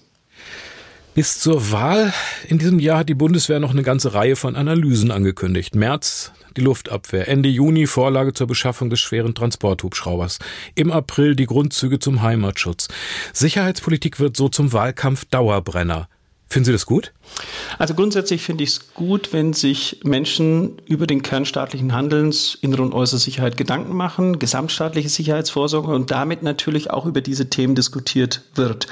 Bis 1.15 1.39
zur 1.39 1.71
Wahl 1.71 2.13
in 2.49 2.59
diesem 2.59 2.81
Jahr 2.81 2.99
hat 2.99 3.09
die 3.09 3.15
Bundeswehr 3.15 3.61
noch 3.61 3.71
eine 3.71 3.85
ganze 3.85 4.15
Reihe 4.15 4.35
von 4.35 4.57
Analysen 4.57 5.13
angekündigt. 5.13 5.77
März 5.77 6.33
die 6.57 6.61
Luftabwehr, 6.61 7.29
Ende 7.29 7.49
Juni 7.49 7.87
Vorlage 7.87 8.33
zur 8.33 8.47
Beschaffung 8.47 8.91
des 8.91 9.01
schweren 9.01 9.35
Transporthubschraubers, 9.35 10.39
im 10.75 10.91
April 10.91 11.37
die 11.37 11.47
Grundzüge 11.47 11.99
zum 11.99 12.23
Heimatschutz. 12.23 12.89
Sicherheitspolitik 13.33 14.21
wird 14.21 14.37
so 14.37 14.49
zum 14.49 14.73
Wahlkampf 14.73 15.25
Dauerbrenner. 15.27 16.09
Finden 16.49 16.67
Sie 16.67 16.73
das 16.73 16.87
gut? 16.87 17.13
Also 17.79 17.95
grundsätzlich 17.95 18.43
finde 18.43 18.63
ich 18.63 18.71
es 18.71 18.95
gut, 18.95 19.33
wenn 19.33 19.55
sich 19.55 20.01
Menschen 20.05 20.79
über 20.87 21.07
den 21.07 21.23
kernstaatlichen 21.23 21.93
Handelns, 21.93 22.57
innere 22.61 22.83
und 22.83 22.93
äußere 22.93 23.19
Sicherheit 23.19 23.57
Gedanken 23.57 23.97
machen, 23.97 24.39
gesamtstaatliche 24.39 25.09
Sicherheitsvorsorge 25.09 25.93
und 25.93 26.11
damit 26.11 26.43
natürlich 26.43 26.91
auch 26.91 27.07
über 27.07 27.23
diese 27.23 27.51
Themen 27.51 27.75
diskutiert 27.75 28.43
wird. 28.55 28.87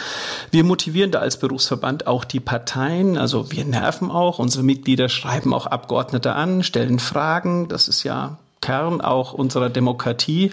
Wir 0.51 0.65
motivieren 0.65 1.13
da 1.13 1.21
als 1.21 1.39
Berufsverband 1.39 2.07
auch 2.07 2.25
die 2.25 2.41
Parteien, 2.41 3.17
also 3.17 3.53
wir 3.53 3.65
nerven 3.65 4.11
auch, 4.11 4.41
unsere 4.41 4.65
Mitglieder 4.65 5.09
schreiben 5.09 5.55
auch 5.55 5.67
Abgeordnete 5.67 6.33
an, 6.33 6.65
stellen 6.65 6.99
Fragen, 6.99 7.69
das 7.69 7.87
ist 7.87 8.03
ja 8.03 8.39
Kern 8.63 9.01
auch 9.03 9.35
unserer 9.35 9.69
Demokratie. 9.69 10.53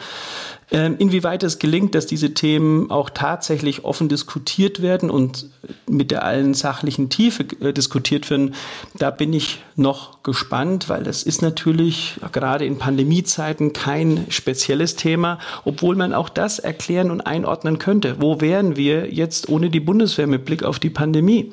Ähm, 0.71 0.97
inwieweit 0.99 1.41
es 1.41 1.57
gelingt, 1.57 1.95
dass 1.95 2.05
diese 2.05 2.35
Themen 2.35 2.91
auch 2.91 3.09
tatsächlich 3.09 3.85
offen 3.85 4.07
diskutiert 4.07 4.83
werden 4.83 5.09
und 5.09 5.49
mit 5.87 6.11
der 6.11 6.23
allen 6.23 6.53
sachlichen 6.53 7.09
Tiefe 7.09 7.45
äh, 7.59 7.73
diskutiert 7.73 8.29
werden, 8.29 8.53
da 8.95 9.09
bin 9.09 9.33
ich 9.33 9.63
noch 9.75 10.21
gespannt, 10.21 10.87
weil 10.87 11.03
das 11.03 11.23
ist 11.23 11.41
natürlich 11.41 12.17
gerade 12.31 12.65
in 12.65 12.77
Pandemiezeiten 12.77 13.73
kein 13.73 14.27
spezielles 14.29 14.95
Thema, 14.95 15.39
obwohl 15.65 15.95
man 15.95 16.13
auch 16.13 16.29
das 16.29 16.59
erklären 16.59 17.09
und 17.09 17.21
einordnen 17.21 17.79
könnte. 17.79 18.17
Wo 18.19 18.39
wären 18.39 18.75
wir 18.75 19.11
jetzt 19.11 19.49
ohne 19.49 19.71
die 19.71 19.79
Bundeswehr 19.79 20.27
mit 20.27 20.45
Blick 20.45 20.63
auf 20.63 20.77
die 20.77 20.91
Pandemie? 20.91 21.51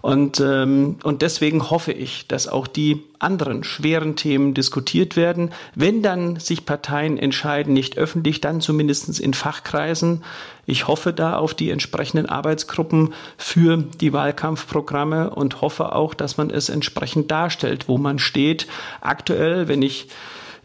Und, 0.00 0.40
ähm, 0.40 0.96
und 1.02 1.20
deswegen 1.20 1.70
hoffe 1.70 1.92
ich, 1.92 2.26
dass 2.28 2.48
auch 2.48 2.66
die 2.66 3.02
anderen 3.18 3.64
schweren 3.64 4.16
Themen 4.16 4.54
diskutiert 4.54 5.16
werden. 5.16 5.50
Wenn 5.74 6.02
dann 6.02 6.36
sich 6.36 6.66
Parteien 6.66 7.18
entscheiden, 7.18 7.72
nicht 7.72 7.96
öffentlich, 7.98 8.40
dann 8.40 8.53
zumindest 8.60 9.20
in 9.20 9.34
Fachkreisen. 9.34 10.24
Ich 10.66 10.86
hoffe 10.88 11.12
da 11.12 11.36
auf 11.36 11.54
die 11.54 11.70
entsprechenden 11.70 12.26
Arbeitsgruppen 12.26 13.14
für 13.36 13.76
die 13.76 14.12
Wahlkampfprogramme 14.12 15.30
und 15.30 15.60
hoffe 15.60 15.94
auch, 15.94 16.14
dass 16.14 16.36
man 16.36 16.50
es 16.50 16.68
entsprechend 16.68 17.30
darstellt, 17.30 17.88
wo 17.88 17.98
man 17.98 18.18
steht. 18.18 18.66
Aktuell, 19.00 19.68
wenn 19.68 19.82
ich 19.82 20.08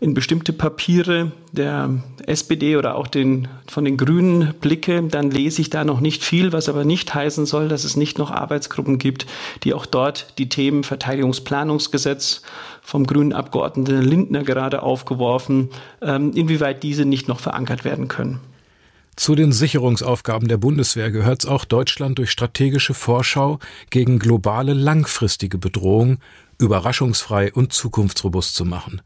in 0.01 0.13
bestimmte 0.13 0.53
Papiere 0.53 1.33
der 1.51 1.89
SPD 2.25 2.77
oder 2.77 2.95
auch 2.95 3.07
den, 3.07 3.49
von 3.67 3.83
den 3.83 3.97
Grünen 3.97 4.53
blicke, 4.61 5.03
dann 5.03 5.29
lese 5.29 5.61
ich 5.61 5.69
da 5.69 5.83
noch 5.83 5.99
nicht 5.99 6.23
viel, 6.23 6.53
was 6.53 6.69
aber 6.69 6.85
nicht 6.85 7.13
heißen 7.13 7.45
soll, 7.45 7.67
dass 7.67 7.83
es 7.83 7.97
nicht 7.97 8.17
noch 8.17 8.31
Arbeitsgruppen 8.31 8.97
gibt, 8.97 9.25
die 9.63 9.73
auch 9.73 9.85
dort 9.85 10.33
die 10.37 10.47
Themen 10.47 10.83
Verteidigungsplanungsgesetz 10.85 12.43
vom 12.89 13.05
grünen 13.05 13.33
Abgeordneten 13.33 14.01
Lindner 14.01 14.43
gerade 14.43 14.81
aufgeworfen, 14.83 15.69
ähm, 16.01 16.31
inwieweit 16.33 16.83
diese 16.83 17.05
nicht 17.05 17.27
noch 17.27 17.39
verankert 17.39 17.85
werden 17.85 18.07
können. 18.07 18.39
Zu 19.15 19.35
den 19.35 19.51
Sicherungsaufgaben 19.51 20.47
der 20.47 20.57
Bundeswehr 20.57 21.11
gehört 21.11 21.43
es 21.43 21.49
auch 21.49 21.65
Deutschland 21.65 22.17
durch 22.17 22.31
strategische 22.31 22.93
Vorschau 22.93 23.59
gegen 23.89 24.17
globale 24.17 24.73
langfristige 24.73 25.57
Bedrohung 25.57 26.19
überraschungsfrei 26.57 27.53
und 27.53 27.73
zukunftsrobust 27.73 28.55
zu 28.55 28.65
machen. 28.65 29.01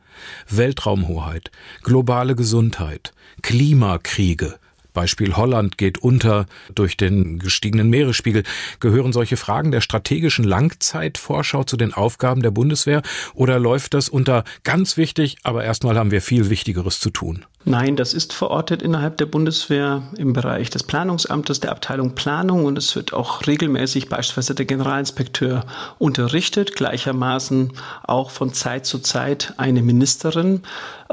Weltraumhoheit, 0.50 1.52
globale 1.84 2.36
Gesundheit, 2.36 3.14
Klimakriege, 3.42 4.56
Beispiel 4.94 5.36
Holland 5.36 5.78
geht 5.78 5.98
unter 5.98 6.46
durch 6.74 6.98
den 6.98 7.40
gestiegenen 7.40 7.90
Meeresspiegel. 7.90 8.44
Gehören 8.80 9.14
solche 9.14 9.38
Fragen 9.38 9.72
der 9.72 9.82
strategischen 9.82 10.46
Langzeitvorschau 10.46 11.64
zu 11.64 11.78
den 11.78 11.94
Aufgaben 11.94 12.42
der 12.42 12.52
Bundeswehr 12.52 13.02
oder 13.34 13.60
läuft 13.60 13.94
das 13.94 14.10
unter 14.10 14.44
ganz 14.64 14.98
wichtig, 14.98 15.38
aber 15.44 15.64
erstmal 15.64 15.98
haben 15.98 16.12
wir 16.12 16.22
viel 16.22 16.50
Wichtigeres 16.50 17.00
zu 17.00 17.10
tun? 17.10 17.46
Nein, 17.66 17.96
das 17.96 18.14
ist 18.14 18.34
verortet 18.34 18.82
innerhalb 18.82 19.16
der 19.18 19.26
Bundeswehr 19.26 20.04
im 20.18 20.34
Bereich 20.34 20.70
des 20.70 20.84
Planungsamtes, 20.84 21.62
der 21.62 21.72
Abteilung 21.72 22.14
Planung 22.14 22.66
und 22.66 22.78
es 22.78 22.94
wird 22.94 23.14
auch 23.14 23.48
regelmäßig 23.48 24.10
beispielsweise 24.10 24.54
der 24.54 24.66
Generalinspekteur 24.66 25.66
unterrichtet, 25.98 26.76
gleichermaßen 26.76 27.72
auch 28.04 28.32
von 28.32 28.54
Zeit 28.54 28.86
zu 28.86 29.00
Zeit 29.00 29.54
eine 29.56 29.82
Ministerin. 29.82 30.64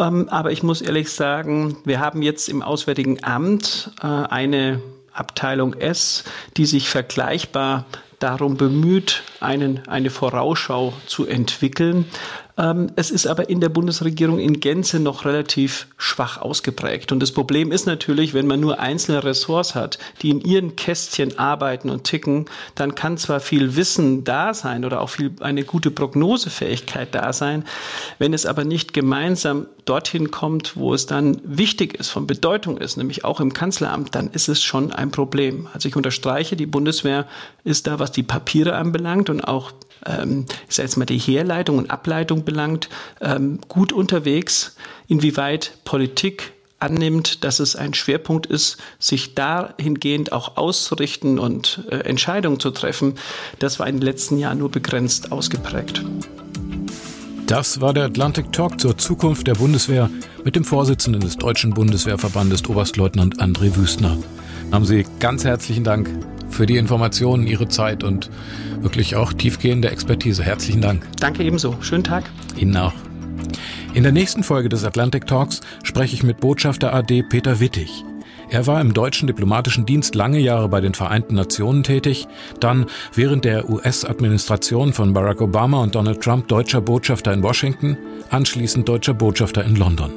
Ähm, 0.01 0.29
aber 0.31 0.51
ich 0.51 0.63
muss 0.63 0.81
ehrlich 0.81 1.13
sagen, 1.13 1.77
wir 1.85 2.01
haben 2.01 2.23
jetzt 2.23 2.49
im 2.49 2.63
Auswärtigen 2.63 3.23
Amt 3.23 3.93
äh, 4.03 4.07
eine 4.07 4.81
Abteilung 5.13 5.75
S, 5.75 6.25
die 6.57 6.65
sich 6.65 6.89
vergleichbar 6.89 7.85
darum 8.19 8.57
bemüht, 8.57 9.23
einen, 9.41 9.87
eine 9.89 10.11
Vorausschau 10.11 10.95
zu 11.07 11.27
entwickeln. 11.27 12.07
Ähm, 12.61 12.89
es 12.95 13.11
ist 13.11 13.27
aber 13.27 13.49
in 13.49 13.61
der 13.61 13.71
Bundesregierung 13.71 14.39
in 14.39 14.61
Gänze 14.61 15.01
noch 15.01 15.25
relativ 15.25 15.87
schwach 15.97 16.39
ausgeprägt. 16.39 17.11
Und 17.11 17.21
das 17.21 17.33
Problem 17.33 17.73
ist 17.73 17.87
natürlich, 17.87 18.35
wenn 18.35 18.47
man 18.47 18.61
nur 18.61 18.79
einzelne 18.79 19.25
Ressorts 19.25 19.75
hat, 19.75 19.99
die 20.21 20.31
in 20.31 20.43
ihren 20.43 20.77
Kästchen 20.77 21.39
arbeiten 21.39 21.89
und 21.89 22.05
ticken, 22.05 22.45
dann 22.75 22.95
kann 22.95 23.17
zwar 23.17 23.41
viel 23.41 23.77
Wissen 23.77 24.25
da 24.25 24.53
sein 24.53 24.85
oder 24.85 25.01
auch 25.01 25.09
viel 25.09 25.33
eine 25.41 25.65
gute 25.65 25.91
Prognosefähigkeit 25.91 27.15
da 27.15 27.33
sein. 27.33 27.65
Wenn 28.19 28.35
es 28.35 28.45
aber 28.45 28.65
nicht 28.65 28.93
gemeinsam 28.93 29.67
dorthin 29.87 30.31
kommt, 30.31 30.77
wo 30.77 30.93
es 30.93 31.07
dann 31.07 31.41
wichtig 31.43 31.95
ist, 31.95 32.11
von 32.11 32.27
Bedeutung 32.27 32.77
ist, 32.77 32.99
nämlich 32.99 33.25
auch 33.25 33.41
im 33.41 33.55
Kanzleramt, 33.55 34.15
dann 34.15 34.31
ist 34.31 34.49
es 34.49 34.63
schon 34.63 34.93
ein 34.93 35.11
Problem. 35.11 35.69
Also 35.73 35.89
ich 35.89 35.97
unterstreiche, 35.97 36.57
die 36.57 36.67
Bundeswehr 36.67 37.27
ist 37.65 37.87
da, 37.87 37.99
was 37.99 38.13
die 38.13 38.23
Papiere 38.23 38.75
anbelangt 38.75 39.31
und 39.31 39.41
auch 39.41 39.73
ähm, 40.07 40.47
ich 40.69 40.77
sage 40.77 40.87
jetzt 40.87 40.97
mal 40.97 41.05
die 41.05 41.19
Herleitung 41.19 41.79
und 41.79 41.91
Ableitung 41.91 42.45
belangt, 42.45 42.89
ähm, 43.21 43.59
gut 43.69 43.93
unterwegs. 43.93 44.77
Inwieweit 45.09 45.73
Politik 45.85 46.53
annimmt, 46.81 47.45
dass 47.45 47.61
es 47.61 47.77
ein 47.77 47.95
Schwerpunkt 47.95 48.47
ist, 48.47 48.79
sich 48.99 49.35
dahingehend 49.35 50.33
auch 50.33 50.57
auszurichten 50.57 51.39
und 51.39 51.85
äh, 51.91 51.97
Entscheidungen 51.97 52.59
zu 52.59 52.71
treffen, 52.71 53.15
das 53.59 53.79
war 53.79 53.87
in 53.87 53.97
den 53.97 54.03
letzten 54.03 54.39
Jahren 54.39 54.59
nur 54.59 54.71
begrenzt 54.71 55.31
ausgeprägt. 55.31 56.03
Das 57.47 57.81
war 57.81 57.93
der 57.93 58.05
Atlantic 58.05 58.53
Talk 58.53 58.81
zur 58.81 58.97
Zukunft 58.97 59.47
der 59.47 59.55
Bundeswehr 59.55 60.09
mit 60.45 60.57
dem 60.57 60.65
Vorsitzenden 60.65 61.21
des 61.21 61.37
Deutschen 61.37 61.75
Bundeswehrverbandes 61.75 62.67
Oberstleutnant 62.69 63.41
André 63.41 63.75
Wüstner. 63.77 64.17
Haben 64.71 64.85
Sie 64.85 65.05
ganz 65.19 65.45
herzlichen 65.45 65.83
Dank 65.83 66.09
für 66.51 66.67
die 66.67 66.77
Informationen, 66.77 67.47
Ihre 67.47 67.69
Zeit 67.69 68.05
und 68.05 68.31
wirklich 68.81 69.17
auch 69.17 69.33
tiefgehende 69.33 69.91
Expertise. 69.91 70.43
Herzlichen 70.43 70.81
Dank. 70.81 71.07
Danke 71.19 71.43
ebenso. 71.43 71.77
Schönen 71.81 72.05
Tag. 72.05 72.25
Ihnen 72.57 72.77
auch. 72.77 72.93
In 73.95 74.03
der 74.03 74.13
nächsten 74.13 74.45
Folge 74.45 74.69
des 74.69 74.85
Atlantic 74.85 75.27
Talks 75.27 75.61
spreche 75.83 76.15
ich 76.15 76.23
mit 76.23 76.41
Botschafter 76.41 76.95
AD 76.95 77.25
Peter 77.25 77.59
Wittig. 77.61 78.05
Er 78.51 78.67
war 78.67 78.81
im 78.81 78.95
deutschen 78.95 79.29
diplomatischen 79.29 79.87
Dienst 79.87 80.17
lange 80.17 80.41
Jahre 80.41 80.69
bei 80.69 80.81
den 80.81 80.95
Vereinten 80.95 81.37
Nationen 81.37 81.85
tätig, 81.85 82.27
dann 82.59 82.87
während 83.15 83.45
der 83.45 83.71
US-Administration 83.71 84.93
von 84.93 85.13
Barack 85.13 85.41
Obama 85.41 85.83
und 85.83 85.95
Donald 85.95 86.21
Trump 86.21 86.49
deutscher 86.49 86.81
Botschafter 86.81 87.33
in 87.33 87.45
Washington, 87.45 87.97
anschließend 88.29 88.89
deutscher 88.89 89.15
Botschafter 89.15 89.65
in 89.65 89.77
London. 89.77 90.11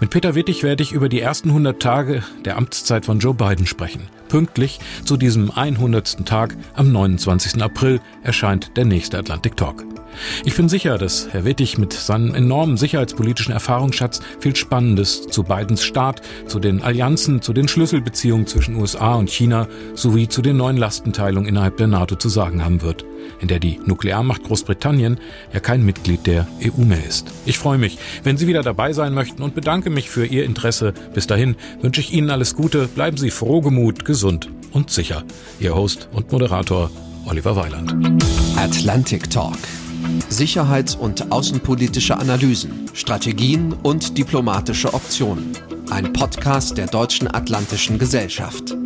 Mit 0.00 0.10
Peter 0.10 0.34
Wittig 0.34 0.62
werde 0.62 0.82
ich 0.82 0.92
über 0.92 1.08
die 1.08 1.20
ersten 1.20 1.48
100 1.50 1.80
Tage 1.80 2.22
der 2.44 2.56
Amtszeit 2.56 3.06
von 3.06 3.18
Joe 3.18 3.34
Biden 3.34 3.66
sprechen. 3.66 4.02
Pünktlich 4.28 4.78
zu 5.04 5.16
diesem 5.16 5.50
100. 5.50 6.26
Tag 6.26 6.56
am 6.74 6.92
29. 6.92 7.62
April 7.62 8.00
erscheint 8.22 8.76
der 8.76 8.84
nächste 8.84 9.18
Atlantic 9.18 9.56
Talk. 9.56 9.84
Ich 10.44 10.56
bin 10.56 10.68
sicher, 10.68 10.98
dass 10.98 11.28
Herr 11.30 11.44
Wittig 11.44 11.78
mit 11.78 11.92
seinem 11.92 12.34
enormen 12.34 12.76
sicherheitspolitischen 12.76 13.52
Erfahrungsschatz 13.52 14.20
viel 14.40 14.56
Spannendes 14.56 15.28
zu 15.28 15.44
Bidens 15.44 15.82
Staat, 15.84 16.22
zu 16.46 16.58
den 16.58 16.82
Allianzen, 16.82 17.42
zu 17.42 17.52
den 17.52 17.68
Schlüsselbeziehungen 17.68 18.46
zwischen 18.46 18.76
USA 18.76 19.14
und 19.14 19.30
China 19.30 19.68
sowie 19.94 20.28
zu 20.28 20.42
den 20.42 20.56
neuen 20.56 20.76
Lastenteilungen 20.76 21.48
innerhalb 21.48 21.76
der 21.76 21.86
NATO 21.86 22.16
zu 22.16 22.28
sagen 22.28 22.64
haben 22.64 22.82
wird, 22.82 23.04
in 23.40 23.48
der 23.48 23.58
die 23.58 23.80
Nuklearmacht 23.84 24.42
Großbritannien 24.44 25.18
ja 25.52 25.60
kein 25.60 25.84
Mitglied 25.84 26.26
der 26.26 26.46
EU 26.62 26.84
mehr 26.84 27.04
ist. 27.06 27.32
Ich 27.46 27.58
freue 27.58 27.78
mich, 27.78 27.98
wenn 28.22 28.36
Sie 28.36 28.46
wieder 28.46 28.62
dabei 28.62 28.92
sein 28.92 29.14
möchten 29.14 29.42
und 29.42 29.54
bedanke 29.54 29.90
mich 29.90 30.10
für 30.10 30.26
Ihr 30.26 30.44
Interesse. 30.44 30.94
Bis 31.14 31.26
dahin 31.26 31.56
wünsche 31.80 32.00
ich 32.00 32.12
Ihnen 32.12 32.30
alles 32.30 32.54
Gute, 32.54 32.88
bleiben 32.88 33.16
Sie 33.16 33.30
frohgemut, 33.30 34.04
gesund 34.04 34.50
und 34.72 34.90
sicher. 34.90 35.24
Ihr 35.60 35.74
Host 35.74 36.08
und 36.12 36.32
Moderator 36.32 36.90
Oliver 37.26 37.56
Weiland. 37.56 37.94
Atlantic 38.56 39.30
Talk 39.30 39.58
Sicherheits- 40.28 40.94
und 40.94 41.32
außenpolitische 41.32 42.16
Analysen, 42.16 42.88
Strategien 42.94 43.72
und 43.82 44.16
diplomatische 44.18 44.92
Optionen. 44.94 45.52
Ein 45.90 46.12
Podcast 46.12 46.76
der 46.76 46.86
Deutschen 46.86 47.32
Atlantischen 47.34 47.98
Gesellschaft. 47.98 48.76